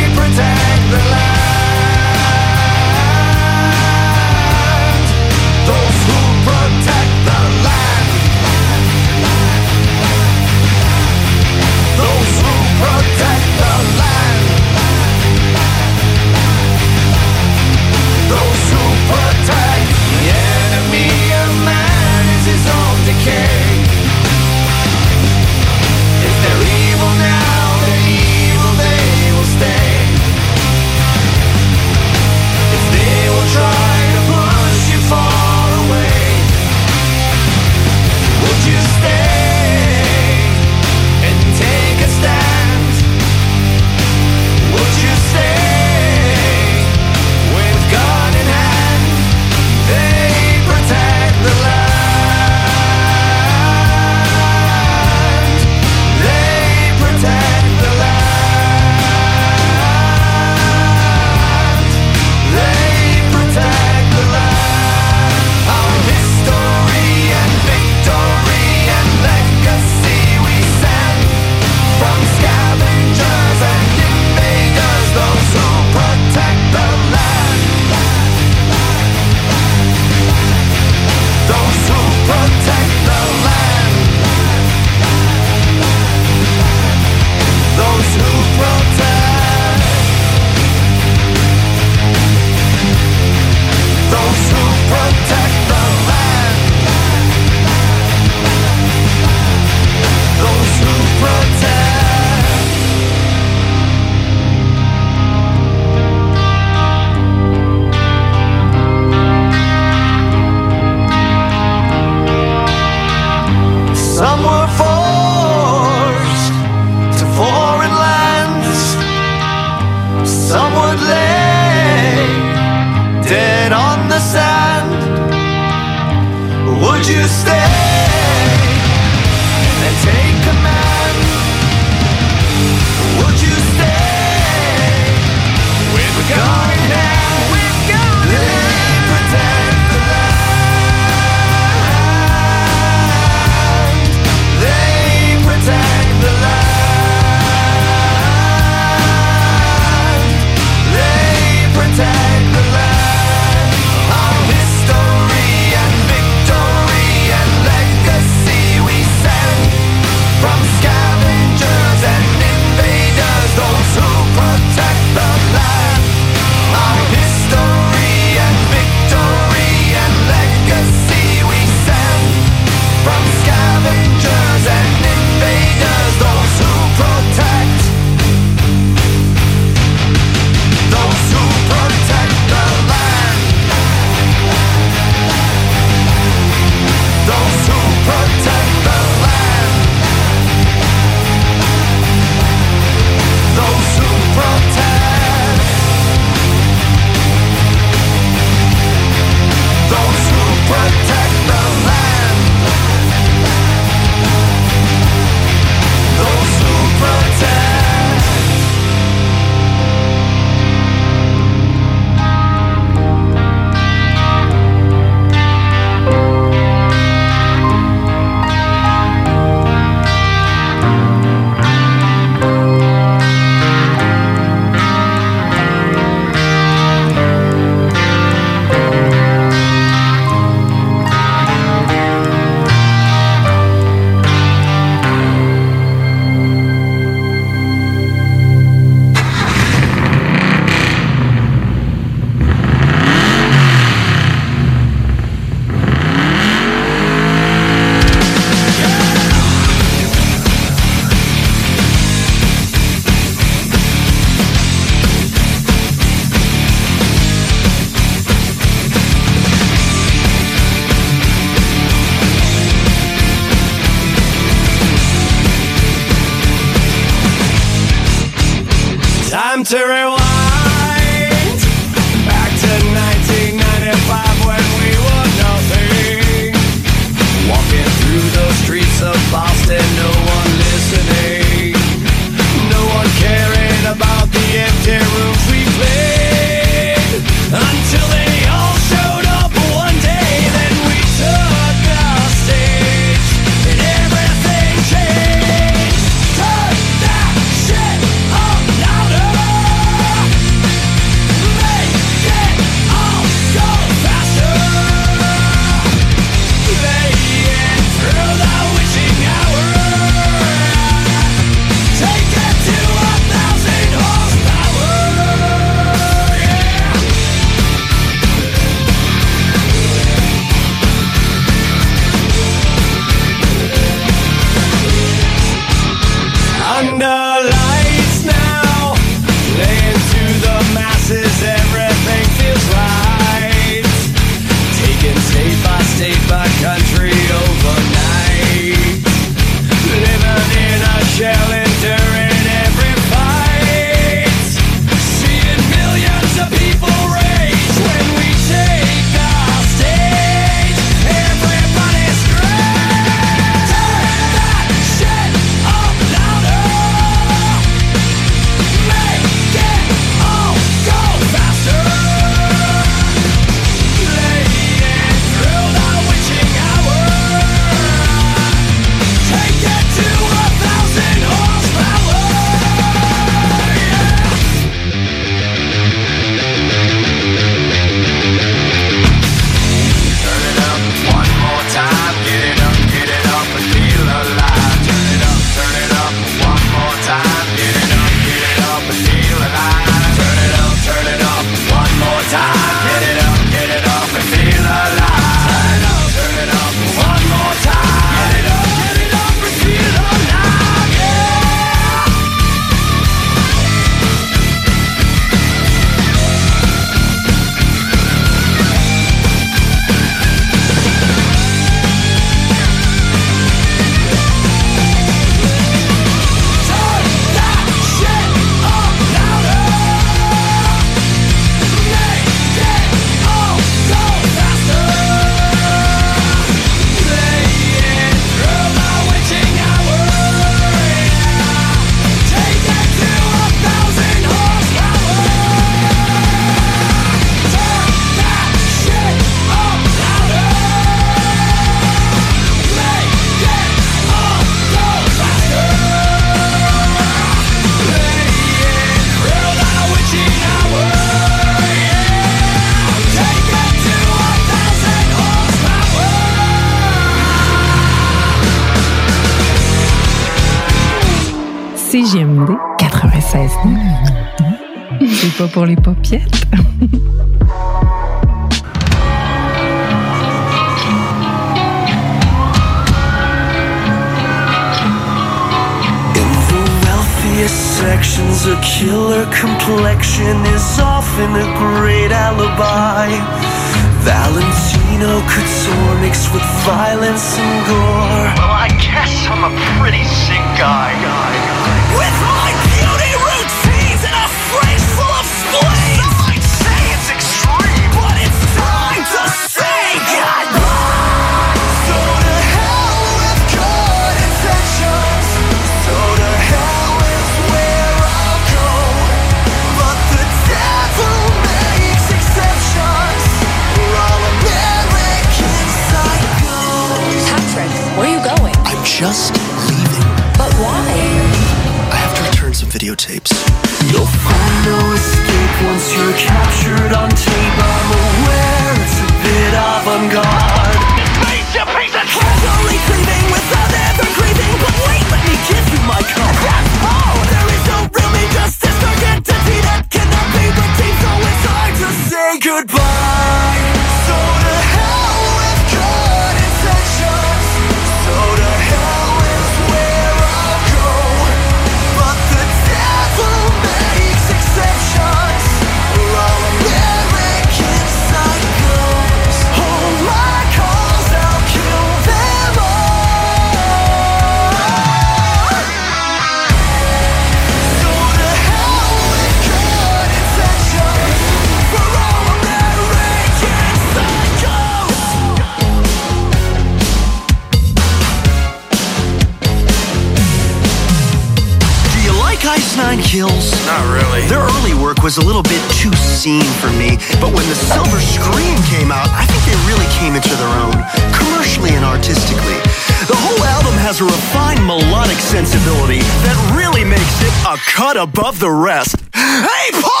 Nine 582.81 582.97
Kills? 583.03 583.53
Not 583.69 583.85
really. 583.93 584.25
Their 584.25 584.41
early 584.41 584.73
work 584.73 585.03
was 585.03 585.17
a 585.17 585.23
little 585.23 585.43
bit 585.43 585.61
too 585.77 585.93
seen 585.93 586.41
for 586.57 586.73
me, 586.81 586.97
but 587.21 587.29
when 587.29 587.45
the 587.45 587.53
Silver 587.53 588.01
Screen 588.01 588.57
came 588.73 588.91
out, 588.91 589.07
I 589.13 589.23
think 589.29 589.41
they 589.45 589.57
really 589.69 589.85
came 590.01 590.17
into 590.17 590.33
their 590.33 590.53
own, 590.65 590.73
commercially 591.13 591.77
and 591.77 591.85
artistically. 591.85 592.57
The 593.05 593.13
whole 593.13 593.43
album 593.45 593.77
has 593.85 594.01
a 594.01 594.05
refined 594.05 594.65
melodic 594.65 595.17
sensibility 595.17 596.01
that 596.25 596.37
really 596.57 596.83
makes 596.83 597.21
it 597.21 597.33
a 597.45 597.55
cut 597.69 597.97
above 597.97 598.39
the 598.39 598.49
rest. 598.49 598.97
Hey, 599.13 599.69
Paul! 599.79 600.00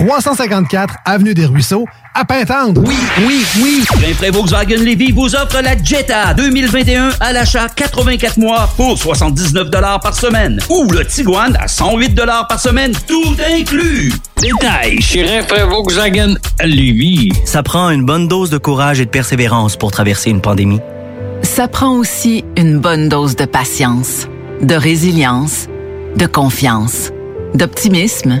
354 0.00 0.94
Avenue 1.04 1.34
des 1.34 1.44
Ruisseaux, 1.44 1.84
à 2.14 2.24
Pintendre. 2.24 2.82
Oui, 2.86 2.96
oui, 3.26 3.44
oui. 3.62 3.84
Rainfray 4.00 4.30
Volkswagen 4.30 4.78
Levy 4.78 5.12
vous 5.12 5.34
offre 5.34 5.60
la 5.62 5.76
Jetta 5.82 6.32
2021 6.32 7.10
à 7.20 7.34
l'achat 7.34 7.68
84 7.68 8.38
mois 8.38 8.70
pour 8.78 8.96
79 8.96 9.68
par 10.02 10.14
semaine. 10.14 10.58
Ou 10.70 10.90
le 10.90 11.04
Tiguan 11.04 11.54
à 11.60 11.68
108 11.68 12.18
par 12.48 12.58
semaine, 12.58 12.92
tout 13.06 13.36
inclus. 13.54 14.10
Détail 14.40 15.02
chez 15.02 15.22
Rainfray 15.22 15.68
Volkswagen 15.68 16.36
Lévis. 16.64 17.32
Ça 17.44 17.62
prend 17.62 17.90
une 17.90 18.06
bonne 18.06 18.26
dose 18.26 18.48
de 18.48 18.56
courage 18.56 19.00
et 19.00 19.04
de 19.04 19.10
persévérance 19.10 19.76
pour 19.76 19.90
traverser 19.90 20.30
une 20.30 20.40
pandémie. 20.40 20.80
Ça 21.42 21.68
prend 21.68 21.90
aussi 21.90 22.42
une 22.56 22.78
bonne 22.78 23.10
dose 23.10 23.36
de 23.36 23.44
patience, 23.44 24.28
de 24.62 24.74
résilience, 24.74 25.66
de 26.16 26.24
confiance, 26.24 27.10
d'optimisme, 27.54 28.40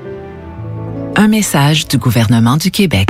Un 1.15 1.27
message 1.27 1.87
du 1.87 1.97
gouvernement 1.97 2.57
du 2.57 2.71
Québec. 2.71 3.09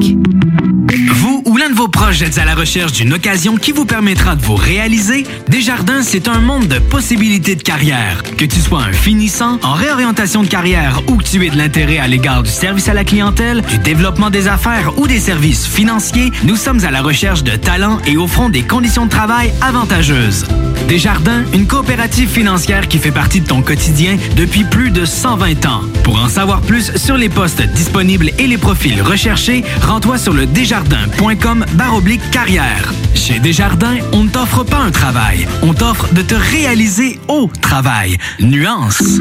Vous 1.13 1.43
ou 1.45 1.57
l'un 1.57 1.69
de 1.69 1.75
vos 1.75 1.87
proches 1.87 2.21
êtes 2.21 2.37
à 2.37 2.45
la 2.45 2.55
recherche 2.55 2.93
d'une 2.93 3.13
occasion 3.13 3.55
qui 3.55 3.71
vous 3.71 3.85
permettra 3.85 4.35
de 4.35 4.41
vous 4.41 4.55
réaliser? 4.55 5.25
Desjardins, 5.47 6.01
c'est 6.01 6.27
un 6.27 6.39
monde 6.39 6.67
de 6.67 6.79
possibilités 6.79 7.55
de 7.55 7.61
carrière. 7.61 8.23
Que 8.37 8.45
tu 8.45 8.59
sois 8.59 8.81
un 8.81 8.91
finissant, 8.91 9.59
en 9.63 9.73
réorientation 9.73 10.41
de 10.41 10.47
carrière 10.47 11.01
ou 11.07 11.17
que 11.17 11.23
tu 11.23 11.45
aies 11.45 11.49
de 11.49 11.57
l'intérêt 11.57 11.99
à 11.99 12.07
l'égard 12.07 12.43
du 12.43 12.49
service 12.49 12.89
à 12.89 12.93
la 12.93 13.03
clientèle, 13.03 13.61
du 13.61 13.77
développement 13.77 14.29
des 14.29 14.47
affaires 14.47 14.97
ou 14.97 15.07
des 15.07 15.19
services 15.19 15.65
financiers, 15.67 16.31
nous 16.43 16.55
sommes 16.55 16.83
à 16.83 16.91
la 16.91 17.01
recherche 17.01 17.43
de 17.43 17.55
talents 17.55 17.99
et 18.07 18.17
offrons 18.17 18.49
des 18.49 18.63
conditions 18.63 19.05
de 19.05 19.11
travail 19.11 19.53
avantageuses. 19.61 20.45
Desjardins, 20.87 21.43
une 21.53 21.67
coopérative 21.67 22.29
financière 22.29 22.87
qui 22.87 22.97
fait 22.97 23.11
partie 23.11 23.41
de 23.41 23.47
ton 23.47 23.61
quotidien 23.61 24.17
depuis 24.35 24.63
plus 24.63 24.91
de 24.91 25.05
120 25.05 25.65
ans. 25.67 25.81
Pour 26.03 26.21
en 26.21 26.27
savoir 26.27 26.61
plus 26.61 26.95
sur 26.97 27.15
les 27.15 27.29
postes 27.29 27.61
disponibles 27.61 27.90
et 27.99 28.47
les 28.47 28.57
profils 28.57 29.01
recherchés, 29.01 29.65
rends-toi 29.81 30.17
sur 30.17 30.31
le 30.33 30.45
desjardins.com 30.45 31.65
baroblique 31.73 32.21
carrière. 32.31 32.93
Chez 33.13 33.39
Desjardins, 33.39 33.97
on 34.13 34.23
ne 34.23 34.29
t'offre 34.29 34.63
pas 34.63 34.77
un 34.77 34.91
travail, 34.91 35.45
on 35.61 35.73
t'offre 35.73 36.07
de 36.13 36.21
te 36.21 36.35
réaliser 36.35 37.19
au 37.27 37.49
travail. 37.61 38.17
Nuance. 38.39 39.19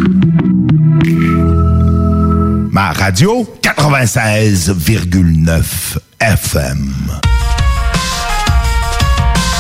Ma 2.70 2.92
radio 2.92 3.44
96,9 3.62 5.64
FM. 6.20 6.94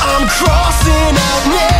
I'm 0.02 0.26
crossing 0.28 1.16
out 1.16 1.46
names, 1.46 1.79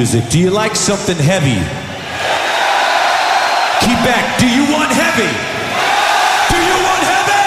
music? 0.00 0.24
Do 0.30 0.38
you 0.38 0.48
like 0.48 0.74
something 0.74 1.14
heavy? 1.14 1.60
Keep 3.84 4.00
back. 4.00 4.40
Do 4.40 4.48
you 4.48 4.64
want 4.72 4.90
heavy? 4.90 5.28
Do 6.48 6.56
you 6.56 6.76
want 6.88 7.04
heavy? 7.04 7.44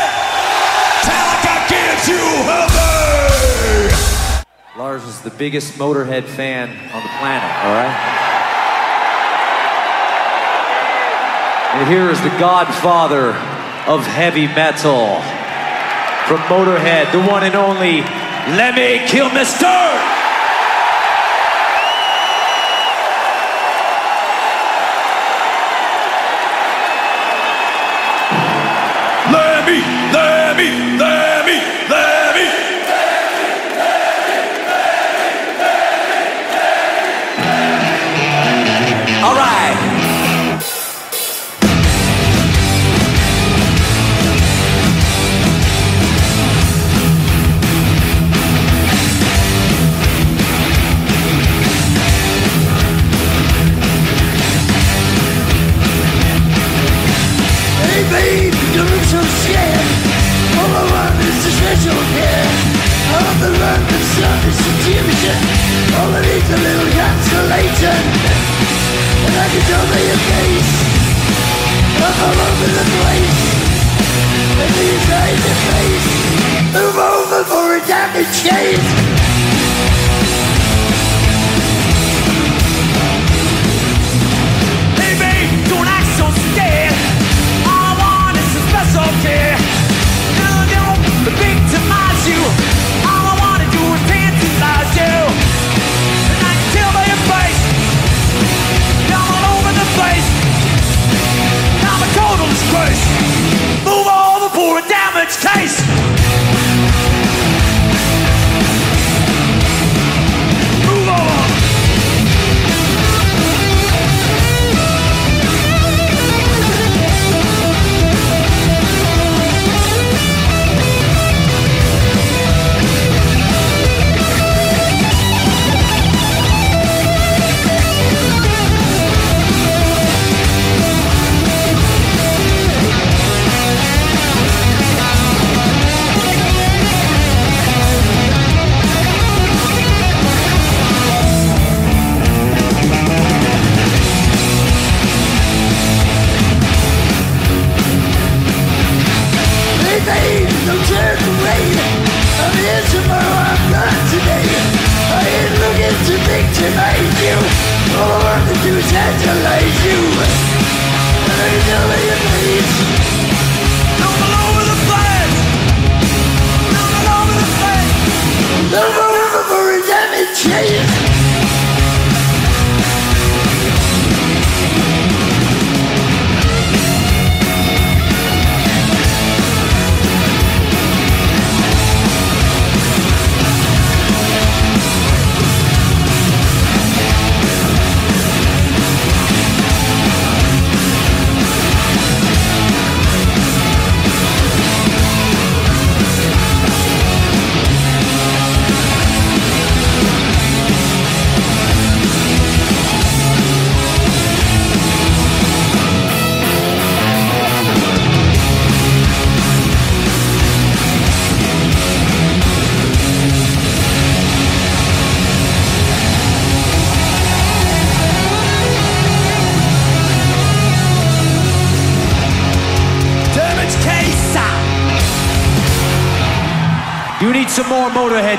Talica 1.02 1.56
gives 1.66 2.08
you 2.14 2.22
heavy! 2.46 3.90
Lars 4.78 5.04
is 5.06 5.20
the 5.22 5.32
biggest 5.32 5.80
Motorhead 5.80 6.26
fan 6.26 6.70
on 6.94 7.02
the 7.02 7.10
planet, 7.18 7.50
all 7.66 7.74
right? 7.74 7.98
And 11.74 11.90
here 11.90 12.12
is 12.12 12.22
the 12.22 12.38
godfather 12.38 13.30
of 13.92 14.06
heavy 14.06 14.46
metal 14.46 15.20
from 16.28 16.38
Motorhead, 16.46 17.12
the 17.12 17.24
one 17.28 17.44
and 17.44 17.56
only 17.56 18.02
Lemmy 18.56 19.00
Kilmister! 19.08 20.13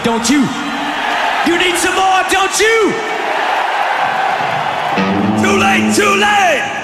don't 0.02 0.28
you? 0.31 0.40
You 1.47 1.59
need 1.59 1.77
some 1.77 1.94
more, 1.94 2.23
don't 2.31 2.59
you? 2.59 2.93
Too 5.43 5.59
late, 5.59 5.94
too 5.94 6.15
late! 6.16 6.84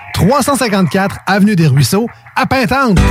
354 0.13 1.17
Avenue 1.25 1.55
des 1.55 1.67
Ruisseaux, 1.67 2.07
à 2.35 2.45
Pintendre. 2.45 3.01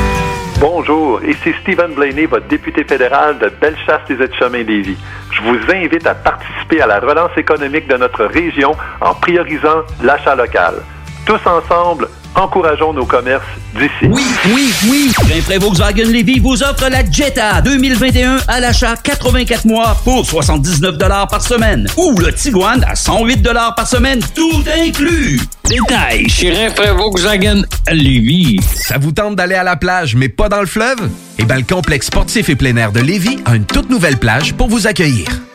Bonjour, 0.60 1.24
ici 1.24 1.54
Stephen 1.62 1.94
Blaney, 1.94 2.26
votre 2.26 2.46
député 2.46 2.84
fédéral 2.84 3.38
de 3.38 3.48
Bellechasse 3.48 4.02
des 4.08 4.22
Aides-Chemins 4.22 4.62
Lévis. 4.62 4.98
Je 5.30 5.40
vous 5.42 5.56
invite 5.72 6.06
à 6.06 6.14
participer 6.14 6.82
à 6.82 6.86
la 6.86 7.00
relance 7.00 7.36
économique 7.36 7.88
de 7.88 7.96
notre 7.96 8.24
région 8.26 8.72
en 9.00 9.14
priorisant 9.14 9.82
l'achat 10.02 10.34
local. 10.34 10.74
Tous 11.24 11.40
ensemble, 11.46 12.08
encourageons 12.34 12.92
nos 12.92 13.04
commerces 13.04 13.42
d'ici. 13.74 14.10
Oui, 14.10 14.22
oui, 14.54 14.72
oui! 14.88 15.12
Rainfray 15.28 15.58
Volkswagen 15.58 16.04
Lévy 16.04 16.38
vous 16.38 16.62
offre 16.62 16.88
la 16.90 17.08
Jetta 17.10 17.60
2021 17.60 18.38
à 18.48 18.60
l'achat 18.60 18.96
84 18.96 19.64
mois 19.66 19.96
pour 20.04 20.24
79 20.24 20.98
par 20.98 21.42
semaine. 21.42 21.86
Ou 21.96 22.18
le 22.18 22.32
Tiguan 22.32 22.84
à 22.88 22.94
108 22.94 23.48
par 23.76 23.86
semaine, 23.86 24.20
tout 24.34 24.64
inclus. 24.84 25.40
Détail 25.68 26.28
chez 26.28 26.50
Rainfray 26.50 26.90
Volkswagen 26.90 27.62
Lévy. 27.90 28.58
Ça 28.62 28.98
vous 28.98 29.12
tente 29.12 29.36
d'aller 29.36 29.54
à 29.54 29.62
la 29.62 29.76
plage, 29.76 30.16
mais 30.16 30.28
pas 30.28 30.48
dans 30.48 30.60
le 30.60 30.66
fleuve? 30.66 31.08
Eh 31.38 31.44
bien, 31.44 31.56
le 31.56 31.62
complexe 31.62 32.06
sportif 32.06 32.48
et 32.48 32.56
plein 32.56 32.76
air 32.76 32.92
de 32.92 33.00
Lévis 33.00 33.38
a 33.44 33.56
une 33.56 33.64
toute 33.64 33.88
nouvelle 33.88 34.18
plage 34.18 34.54
pour 34.54 34.68
vous 34.68 34.86
accueillir. 34.86 35.26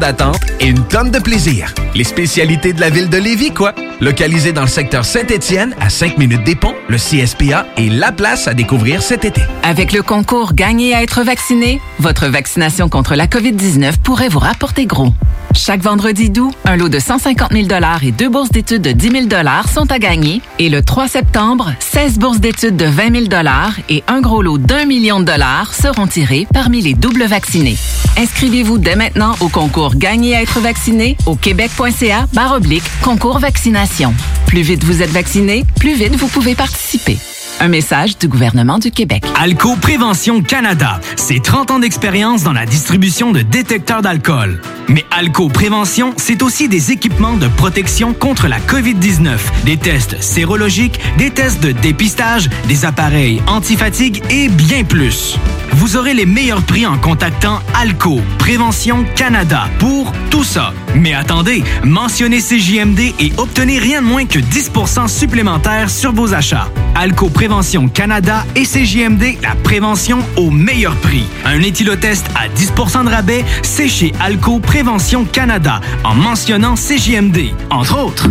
d'attente 0.00 0.40
et 0.58 0.66
une 0.66 0.84
tonne 0.88 1.12
de 1.12 1.20
plaisir. 1.20 1.72
Les 1.94 2.04
spécialités 2.04 2.72
de 2.72 2.80
la 2.80 2.90
ville 2.90 3.08
de 3.08 3.18
Lévis, 3.18 3.52
quoi. 3.52 3.74
Localisé 4.00 4.52
dans 4.52 4.62
le 4.62 4.66
secteur 4.66 5.04
Saint-Étienne, 5.04 5.74
à 5.80 5.90
5 5.90 6.18
minutes 6.18 6.42
des 6.44 6.56
ponts, 6.56 6.74
le 6.88 6.96
CSPA 6.96 7.66
est 7.76 7.90
la 7.90 8.10
place 8.10 8.48
à 8.48 8.54
découvrir 8.54 9.02
cet 9.02 9.24
été. 9.24 9.42
Avec 9.62 9.92
le 9.92 10.02
concours 10.02 10.54
Gagner 10.54 10.94
à 10.94 11.02
être 11.02 11.22
vacciné, 11.22 11.80
votre 11.98 12.26
vaccination 12.26 12.88
contre 12.88 13.14
la 13.14 13.26
COVID-19 13.26 13.98
pourrait 14.02 14.28
vous 14.28 14.38
rapporter 14.38 14.86
gros. 14.86 15.12
Chaque 15.54 15.82
vendredi 15.82 16.30
doux, 16.30 16.52
un 16.64 16.76
lot 16.76 16.88
de 16.88 16.98
150 16.98 17.52
000 17.52 17.66
et 18.02 18.12
deux 18.12 18.28
bourses 18.28 18.50
d'études 18.50 18.82
de 18.82 18.92
10 18.92 19.28
000 19.28 19.44
sont 19.72 19.90
à 19.90 19.98
gagner. 19.98 20.40
Et 20.58 20.68
le 20.68 20.82
3 20.82 21.08
septembre, 21.08 21.72
16 21.80 22.18
bourses 22.18 22.40
d'études 22.40 22.76
de 22.76 22.86
20 22.86 23.28
000 23.28 23.42
et 23.88 24.04
un 24.06 24.20
gros 24.20 24.42
lot 24.42 24.58
d'un 24.58 24.84
million 24.84 25.20
de 25.20 25.24
dollars 25.24 25.74
seront 25.74 26.06
tirés 26.06 26.46
parmi 26.52 26.80
les 26.80 26.94
doubles 26.94 27.24
vaccinés. 27.24 27.76
Inscrivez-vous 28.16 28.78
dès 28.78 28.96
maintenant 28.96 29.34
au 29.40 29.48
concours 29.48 29.89
Gagner 29.94 30.36
à 30.36 30.42
être 30.42 30.60
vacciné 30.60 31.16
au 31.26 31.36
québec.ca 31.36 32.26
barre 32.32 32.54
oblique 32.54 32.84
concours 33.02 33.38
vaccination. 33.38 34.14
Plus 34.46 34.62
vite 34.62 34.84
vous 34.84 35.02
êtes 35.02 35.10
vacciné, 35.10 35.64
plus 35.78 35.94
vite 35.94 36.16
vous 36.16 36.28
pouvez 36.28 36.54
participer. 36.54 37.18
Un 37.62 37.68
message 37.68 38.16
du 38.16 38.26
gouvernement 38.26 38.78
du 38.78 38.90
Québec. 38.90 39.22
Alco 39.38 39.76
Prévention 39.76 40.40
Canada, 40.40 40.98
c'est 41.16 41.42
30 41.42 41.72
ans 41.72 41.78
d'expérience 41.78 42.42
dans 42.42 42.54
la 42.54 42.64
distribution 42.64 43.32
de 43.32 43.42
détecteurs 43.42 44.00
d'alcool. 44.00 44.62
Mais 44.88 45.04
Alco 45.10 45.50
Prévention, 45.50 46.14
c'est 46.16 46.42
aussi 46.42 46.70
des 46.70 46.90
équipements 46.90 47.36
de 47.36 47.48
protection 47.48 48.14
contre 48.14 48.48
la 48.48 48.60
COVID-19, 48.60 49.36
des 49.66 49.76
tests 49.76 50.22
sérologiques, 50.22 51.00
des 51.18 51.30
tests 51.30 51.62
de 51.62 51.72
dépistage, 51.72 52.48
des 52.66 52.86
appareils 52.86 53.42
antifatigue 53.46 54.22
et 54.30 54.48
bien 54.48 54.82
plus. 54.82 55.36
Vous 55.72 55.96
aurez 55.98 56.14
les 56.14 56.26
meilleurs 56.26 56.62
prix 56.62 56.86
en 56.86 56.96
contactant 56.96 57.60
Alco 57.74 58.22
Prévention 58.38 59.04
Canada 59.16 59.68
pour 59.78 60.12
tout 60.30 60.44
ça. 60.44 60.72
Mais 60.94 61.12
attendez, 61.12 61.62
mentionnez 61.84 62.40
CJMD 62.40 63.00
et 63.20 63.32
obtenez 63.36 63.78
rien 63.78 64.00
de 64.00 64.06
moins 64.06 64.24
que 64.24 64.38
10% 64.38 65.08
supplémentaire 65.08 65.90
sur 65.90 66.12
vos 66.12 66.32
achats. 66.32 66.68
Alco 66.94 67.28
Prévention 67.28 67.49
Canada 67.92 68.46
et 68.54 68.62
CJMD, 68.62 69.42
la 69.42 69.56
prévention 69.64 70.20
au 70.36 70.50
meilleur 70.50 70.94
prix. 70.96 71.24
Un 71.44 71.60
éthylotest 71.62 72.26
à 72.36 72.48
10 72.48 72.72
de 73.04 73.08
rabais, 73.08 73.44
c'est 73.62 73.88
chez 73.88 74.12
Alco 74.20 74.60
Prévention 74.60 75.24
Canada, 75.24 75.80
en 76.04 76.14
mentionnant 76.14 76.76
CJMD, 76.76 77.52
entre 77.70 77.98
autres. 77.98 78.28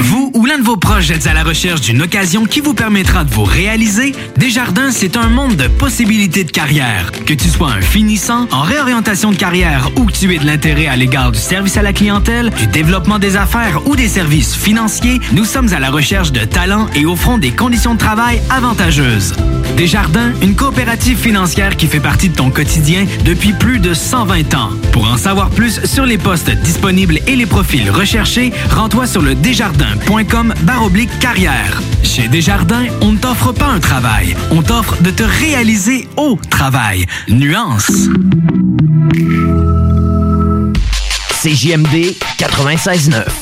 Vous 0.00 0.30
ou 0.34 0.46
l'un 0.46 0.58
de 0.58 0.62
vos 0.62 0.76
proches 0.76 1.10
êtes 1.10 1.26
à 1.26 1.34
la 1.34 1.42
recherche 1.42 1.80
d'une 1.80 2.02
occasion 2.02 2.44
qui 2.44 2.60
vous 2.60 2.74
permettra 2.74 3.24
de 3.24 3.30
vous 3.30 3.44
réaliser? 3.44 4.14
Desjardins, 4.36 4.90
c'est 4.90 5.16
un 5.16 5.28
monde 5.28 5.56
de 5.56 5.66
possibilités 5.66 6.44
de 6.44 6.50
carrière. 6.50 7.10
Que 7.26 7.34
tu 7.34 7.48
sois 7.48 7.70
un 7.70 7.80
finissant, 7.80 8.46
en 8.52 8.62
réorientation 8.62 9.32
de 9.32 9.36
carrière 9.36 9.90
ou 9.96 10.04
que 10.04 10.12
tu 10.12 10.32
aies 10.34 10.38
de 10.38 10.46
l'intérêt 10.46 10.86
à 10.86 10.96
l'égard 10.96 11.32
du 11.32 11.38
service 11.38 11.76
à 11.76 11.82
la 11.82 11.92
clientèle, 11.92 12.50
du 12.50 12.66
développement 12.66 13.18
des 13.18 13.36
affaires 13.36 13.80
ou 13.86 13.96
des 13.96 14.08
services 14.08 14.54
financiers, 14.54 15.20
nous 15.32 15.44
sommes 15.44 15.72
à 15.72 15.80
la 15.80 15.90
recherche 15.90 16.32
de 16.32 16.44
talents 16.44 16.88
et 16.94 17.06
offrons 17.06 17.38
des 17.38 17.50
conditions 17.50 17.91
de 17.94 17.98
travail 17.98 18.40
avantageuses. 18.50 19.34
Desjardins, 19.76 20.32
une 20.42 20.54
coopérative 20.54 21.16
financière 21.16 21.76
qui 21.76 21.86
fait 21.86 22.00
partie 22.00 22.28
de 22.28 22.34
ton 22.34 22.50
quotidien 22.50 23.06
depuis 23.24 23.52
plus 23.52 23.78
de 23.78 23.94
120 23.94 24.54
ans. 24.54 24.70
Pour 24.92 25.10
en 25.10 25.16
savoir 25.16 25.50
plus 25.50 25.84
sur 25.84 26.04
les 26.04 26.18
postes 26.18 26.50
disponibles 26.50 27.18
et 27.26 27.36
les 27.36 27.46
profils 27.46 27.90
recherchés, 27.90 28.52
rends-toi 28.70 29.06
sur 29.06 29.22
le 29.22 29.34
desjardins.com 29.34 30.54
baroblique 30.62 31.18
carrière. 31.18 31.80
Chez 32.02 32.28
Desjardins, 32.28 32.86
on 33.00 33.12
ne 33.12 33.18
t'offre 33.18 33.52
pas 33.52 33.68
un 33.68 33.80
travail, 33.80 34.36
on 34.50 34.62
t'offre 34.62 35.00
de 35.02 35.10
te 35.10 35.22
réaliser 35.22 36.08
au 36.16 36.38
travail. 36.50 37.06
Nuance. 37.28 37.90
CJMD 41.42 42.14
96.9. 42.38 43.41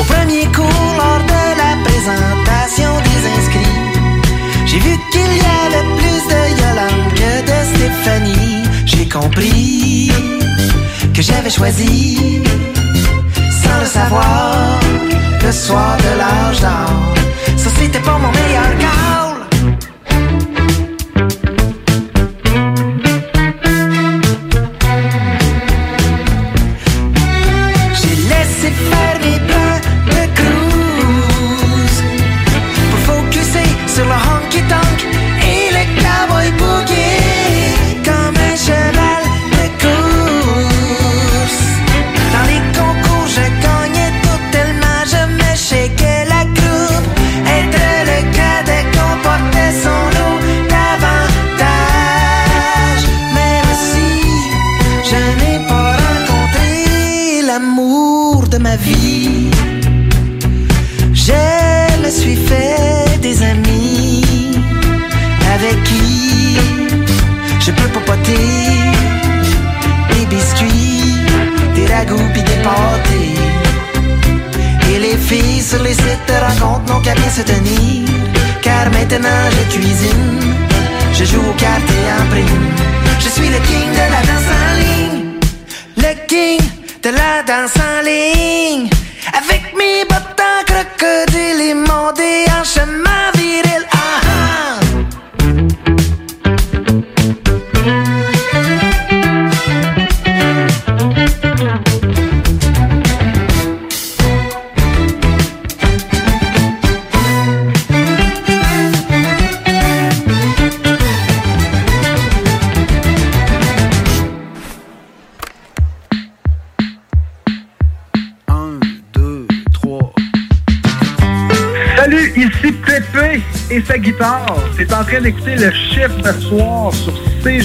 Au 0.00 0.04
premier 0.04 0.46
cours, 0.46 0.94
lors 0.98 1.22
de 1.32 1.42
la 1.62 1.72
présentation 1.84 2.90
des 3.06 3.20
inscrits, 3.36 3.78
j'ai 4.66 4.78
vu 4.78 4.98
qu'il 5.12 5.32
y 5.36 5.46
avait 5.66 5.86
plus 5.98 6.22
de 6.32 6.40
Yolande 6.60 7.12
que 7.14 7.32
de 7.50 7.58
Stéphanie. 7.72 8.62
J'ai 8.84 9.08
compris 9.08 10.10
que 11.14 11.22
j'avais 11.22 11.50
choisi, 11.50 12.42
sans 13.62 13.78
le 13.80 13.86
savoir, 13.86 14.80
le 15.44 15.52
soir 15.52 15.96
de 15.98 16.18
l'âge 16.18 16.60
d'or. 16.60 17.14
Ça, 17.56 17.70
c'était 17.78 18.00
pas 18.00 18.18
mon 18.18 18.31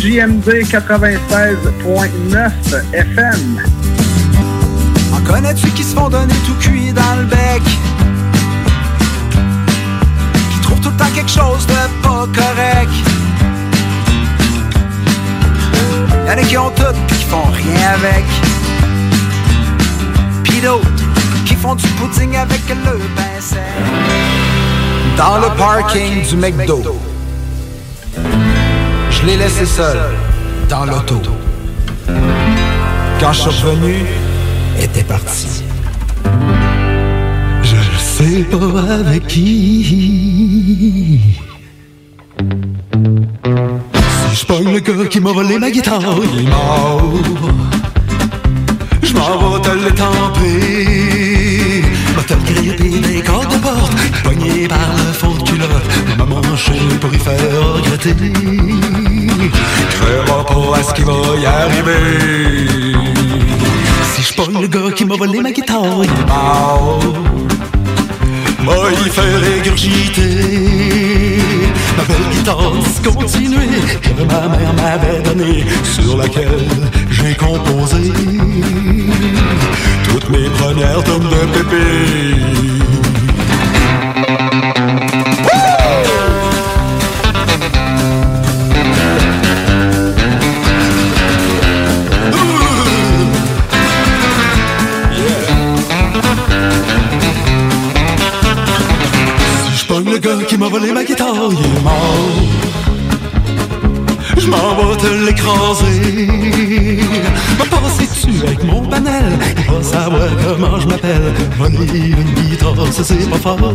CJMD 0.07 0.63
96.9 0.63 2.51
FM. 2.93 3.59
En 5.13 5.19
connais-tu 5.29 5.67
qui 5.71 5.83
se 5.83 5.93
font 5.93 6.07
donner 6.07 6.33
tout 6.45 6.53
cuit 6.61 6.93
dans 6.93 7.15
le 7.17 7.25
bec? 7.25 7.61
Qui 10.53 10.59
trouvent 10.61 10.79
tout 10.79 10.91
le 10.91 10.95
temps 10.95 11.11
quelque 11.13 11.29
chose 11.29 11.67
de 11.67 11.73
pas 12.01 12.25
correct? 12.33 12.89
Y'en 16.25 16.37
a 16.37 16.43
qui 16.43 16.57
ont 16.57 16.69
tout 16.69 16.83
pis 17.07 17.17
qui 17.17 17.25
font 17.25 17.51
rien 17.51 17.89
avec. 17.95 18.23
Pis 20.43 20.61
d'autres 20.61 20.87
qui 21.45 21.55
font 21.55 21.75
du 21.75 21.85
pudding 21.85 22.37
avec 22.37 22.61
le 22.69 22.97
pain 23.13 23.41
sec. 23.41 23.59
Dans 25.17 25.39
le 25.39 25.49
parking 25.57 26.25
du 26.25 26.37
McDo. 26.37 26.97
Je 29.27 29.33
l'ai 29.33 29.39
laissé 29.39 29.65
seul 29.65 29.99
dans 30.69 30.85
l'auto. 30.85 31.15
Quand 33.19 33.33
je 33.33 33.41
suis 33.41 33.49
revenu, 33.49 34.05
était 34.81 35.03
parti. 35.03 35.63
Je 37.61 37.75
sais 37.99 38.45
pas 38.45 38.93
avec 39.01 39.27
qui. 39.27 41.19
Si 44.29 44.35
je 44.39 44.45
pogne 44.45 44.71
le 44.71 44.79
gars 44.79 45.05
qui 45.09 45.19
m'a 45.19 45.33
volé 45.33 45.59
ma 45.59 45.71
guitare, 45.71 46.03
il 46.23 46.47
est. 46.47 46.51
Je 49.03 49.13
m'en 49.13 49.49
vais 49.49 49.61
te 49.61 49.71
le 49.71 49.91
tamper. 49.91 51.81
Va 52.15 52.23
te 52.23 52.33
gripper 52.53 52.99
des 53.01 53.21
cordes 53.23 53.51
de 53.51 53.57
porte. 53.57 53.91
Pogné 54.23 54.69
par 54.69 54.95
le 55.05 55.11
fond 55.11 55.33
de 55.33 55.43
culotte. 55.43 56.17
M'a 56.17 56.23
manché 56.23 56.79
pour 57.01 57.13
y 57.13 57.19
faire 57.19 57.73
regretter. 57.75 58.66
Pas 60.25 60.43
à 60.79 60.83
ce 60.83 60.93
qui 60.93 61.03
va 61.03 61.13
y 61.39 61.45
arriver. 61.45 62.65
Si 64.13 64.21
je 64.23 64.33
pogne 64.33 64.59
le 64.61 64.67
gars 64.67 64.91
qui 64.95 65.05
m'a 65.05 65.15
volé 65.15 65.39
ma 65.39 65.51
guitare, 65.51 66.03
il 66.03 66.09
est. 66.09 66.25
Moi, 68.63 68.75
il 69.05 69.11
fait 69.11 69.35
régurgiter 69.37 71.37
ma 71.95 72.03
belle 72.03 72.27
guitare 72.31 72.71
discontinuée 72.83 73.83
que 74.01 74.23
ma 74.23 74.47
mère 74.49 74.73
m'avait 74.73 75.21
donnée, 75.21 75.63
sur 75.83 76.17
laquelle 76.17 76.65
j'ai 77.09 77.35
composé 77.35 78.11
toutes 80.09 80.29
mes 80.29 80.49
premières 80.49 81.03
tonnes 81.03 81.29
de 81.29 81.45
pépé. 81.53 81.85
Passer 107.81 108.07
dessus 108.07 108.41
avec 108.45 108.63
mon 108.63 108.81
panel? 108.81 109.25
Il 109.57 109.73
va 109.73 109.83
savoir 109.83 110.29
comment 110.45 110.79
je 110.79 110.87
m'appelle? 110.87 111.33
Voler 111.57 111.99
une 112.09 112.33
guitare, 112.49 112.75
ça 112.91 113.03
c'est 113.03 113.29
pas 113.29 113.37
fort. 113.37 113.73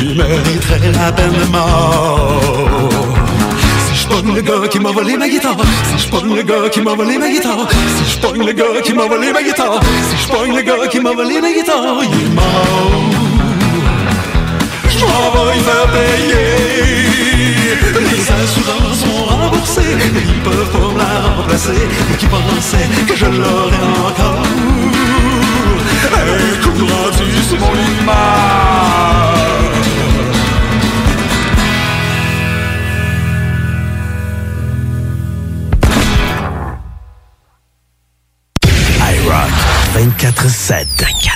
Il 0.00 0.16
mériterait 0.16 0.92
la 0.92 1.12
peine 1.12 1.32
de 1.32 1.52
mort. 1.52 2.40
Si 3.88 4.02
je 4.02 4.08
pogne 4.08 4.34
le 4.34 4.42
gars 4.42 4.68
qui 4.70 4.78
m'a 4.78 4.92
volé 4.92 5.16
ma 5.16 5.28
guitare, 5.28 5.56
si 5.96 6.04
je 6.04 6.10
pogne 6.10 6.34
le 6.34 6.42
gars 6.42 6.68
qui 6.70 6.80
m'a 6.80 6.94
volé 6.94 7.18
ma 7.18 7.28
guitare, 7.28 7.68
si 7.98 8.12
je 8.12 8.18
pogne 8.18 8.44
le 8.44 8.52
gars 8.52 8.80
qui 8.82 8.92
m'a 8.92 9.06
volé 9.06 9.32
ma 9.32 9.42
guitare, 9.42 9.80
si 10.10 10.16
je 10.22 10.28
pogne 10.28 10.54
le 10.54 10.62
gars 10.62 10.86
qui 10.90 11.00
m'a 11.00 11.12
volé 11.12 11.40
ma 11.40 11.52
guitare, 11.52 12.02
il 12.04 12.26
est 12.26 12.34
mort. 12.34 13.15
Y 15.16 15.60
faire 15.60 15.86
payer. 15.92 16.52
Les 17.98 18.24
assurances 18.30 19.00
sont 19.00 19.24
remboursées, 19.24 19.96
ils 20.14 20.42
peuvent 20.42 20.70
pas 20.70 20.88
me 20.92 20.98
la 20.98 21.10
remplacer. 21.36 21.80
Et 22.12 22.16
qui 22.16 22.26
pensaient 22.26 22.88
que 23.08 23.16
je 23.16 23.26
l'aurais 23.26 23.86
encore? 24.06 24.42
Un 26.12 26.62
coup 26.62 26.86
rendu 26.86 27.42
sur 27.48 27.58
mon 27.60 27.72
lit 27.72 27.94
de 27.98 28.04
mort. 28.04 28.14
iRock 39.00 39.56
24-7. 40.18 41.35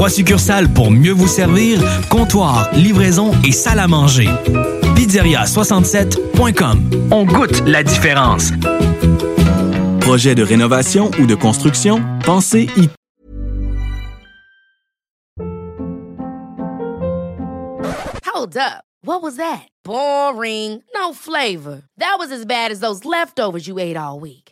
Trois 0.00 0.08
succursales 0.08 0.72
pour 0.72 0.90
mieux 0.90 1.12
vous 1.12 1.28
servir, 1.28 1.78
comptoir, 2.08 2.70
livraison 2.72 3.32
et 3.46 3.52
salle 3.52 3.78
à 3.78 3.86
manger. 3.86 4.30
Pizzeria67.com. 4.96 7.08
On 7.10 7.26
goûte 7.26 7.62
la 7.66 7.82
différence. 7.82 8.50
Projet 10.00 10.34
de 10.34 10.42
rénovation 10.42 11.10
ou 11.20 11.26
de 11.26 11.34
construction, 11.34 12.00
pensez 12.24 12.70
y 12.78 12.88
Hold 18.24 18.56
up. 18.56 18.84
What 19.04 19.22
was 19.22 19.36
that? 19.36 19.68
Boring. 19.84 20.82
No 20.94 21.12
flavor. 21.12 21.82
That 21.98 22.16
was 22.18 22.32
as 22.32 22.46
bad 22.46 22.70
as 22.70 22.80
those 22.80 23.04
leftovers 23.04 23.68
you 23.68 23.78
ate 23.78 23.98
all 23.98 24.18
week. 24.18 24.49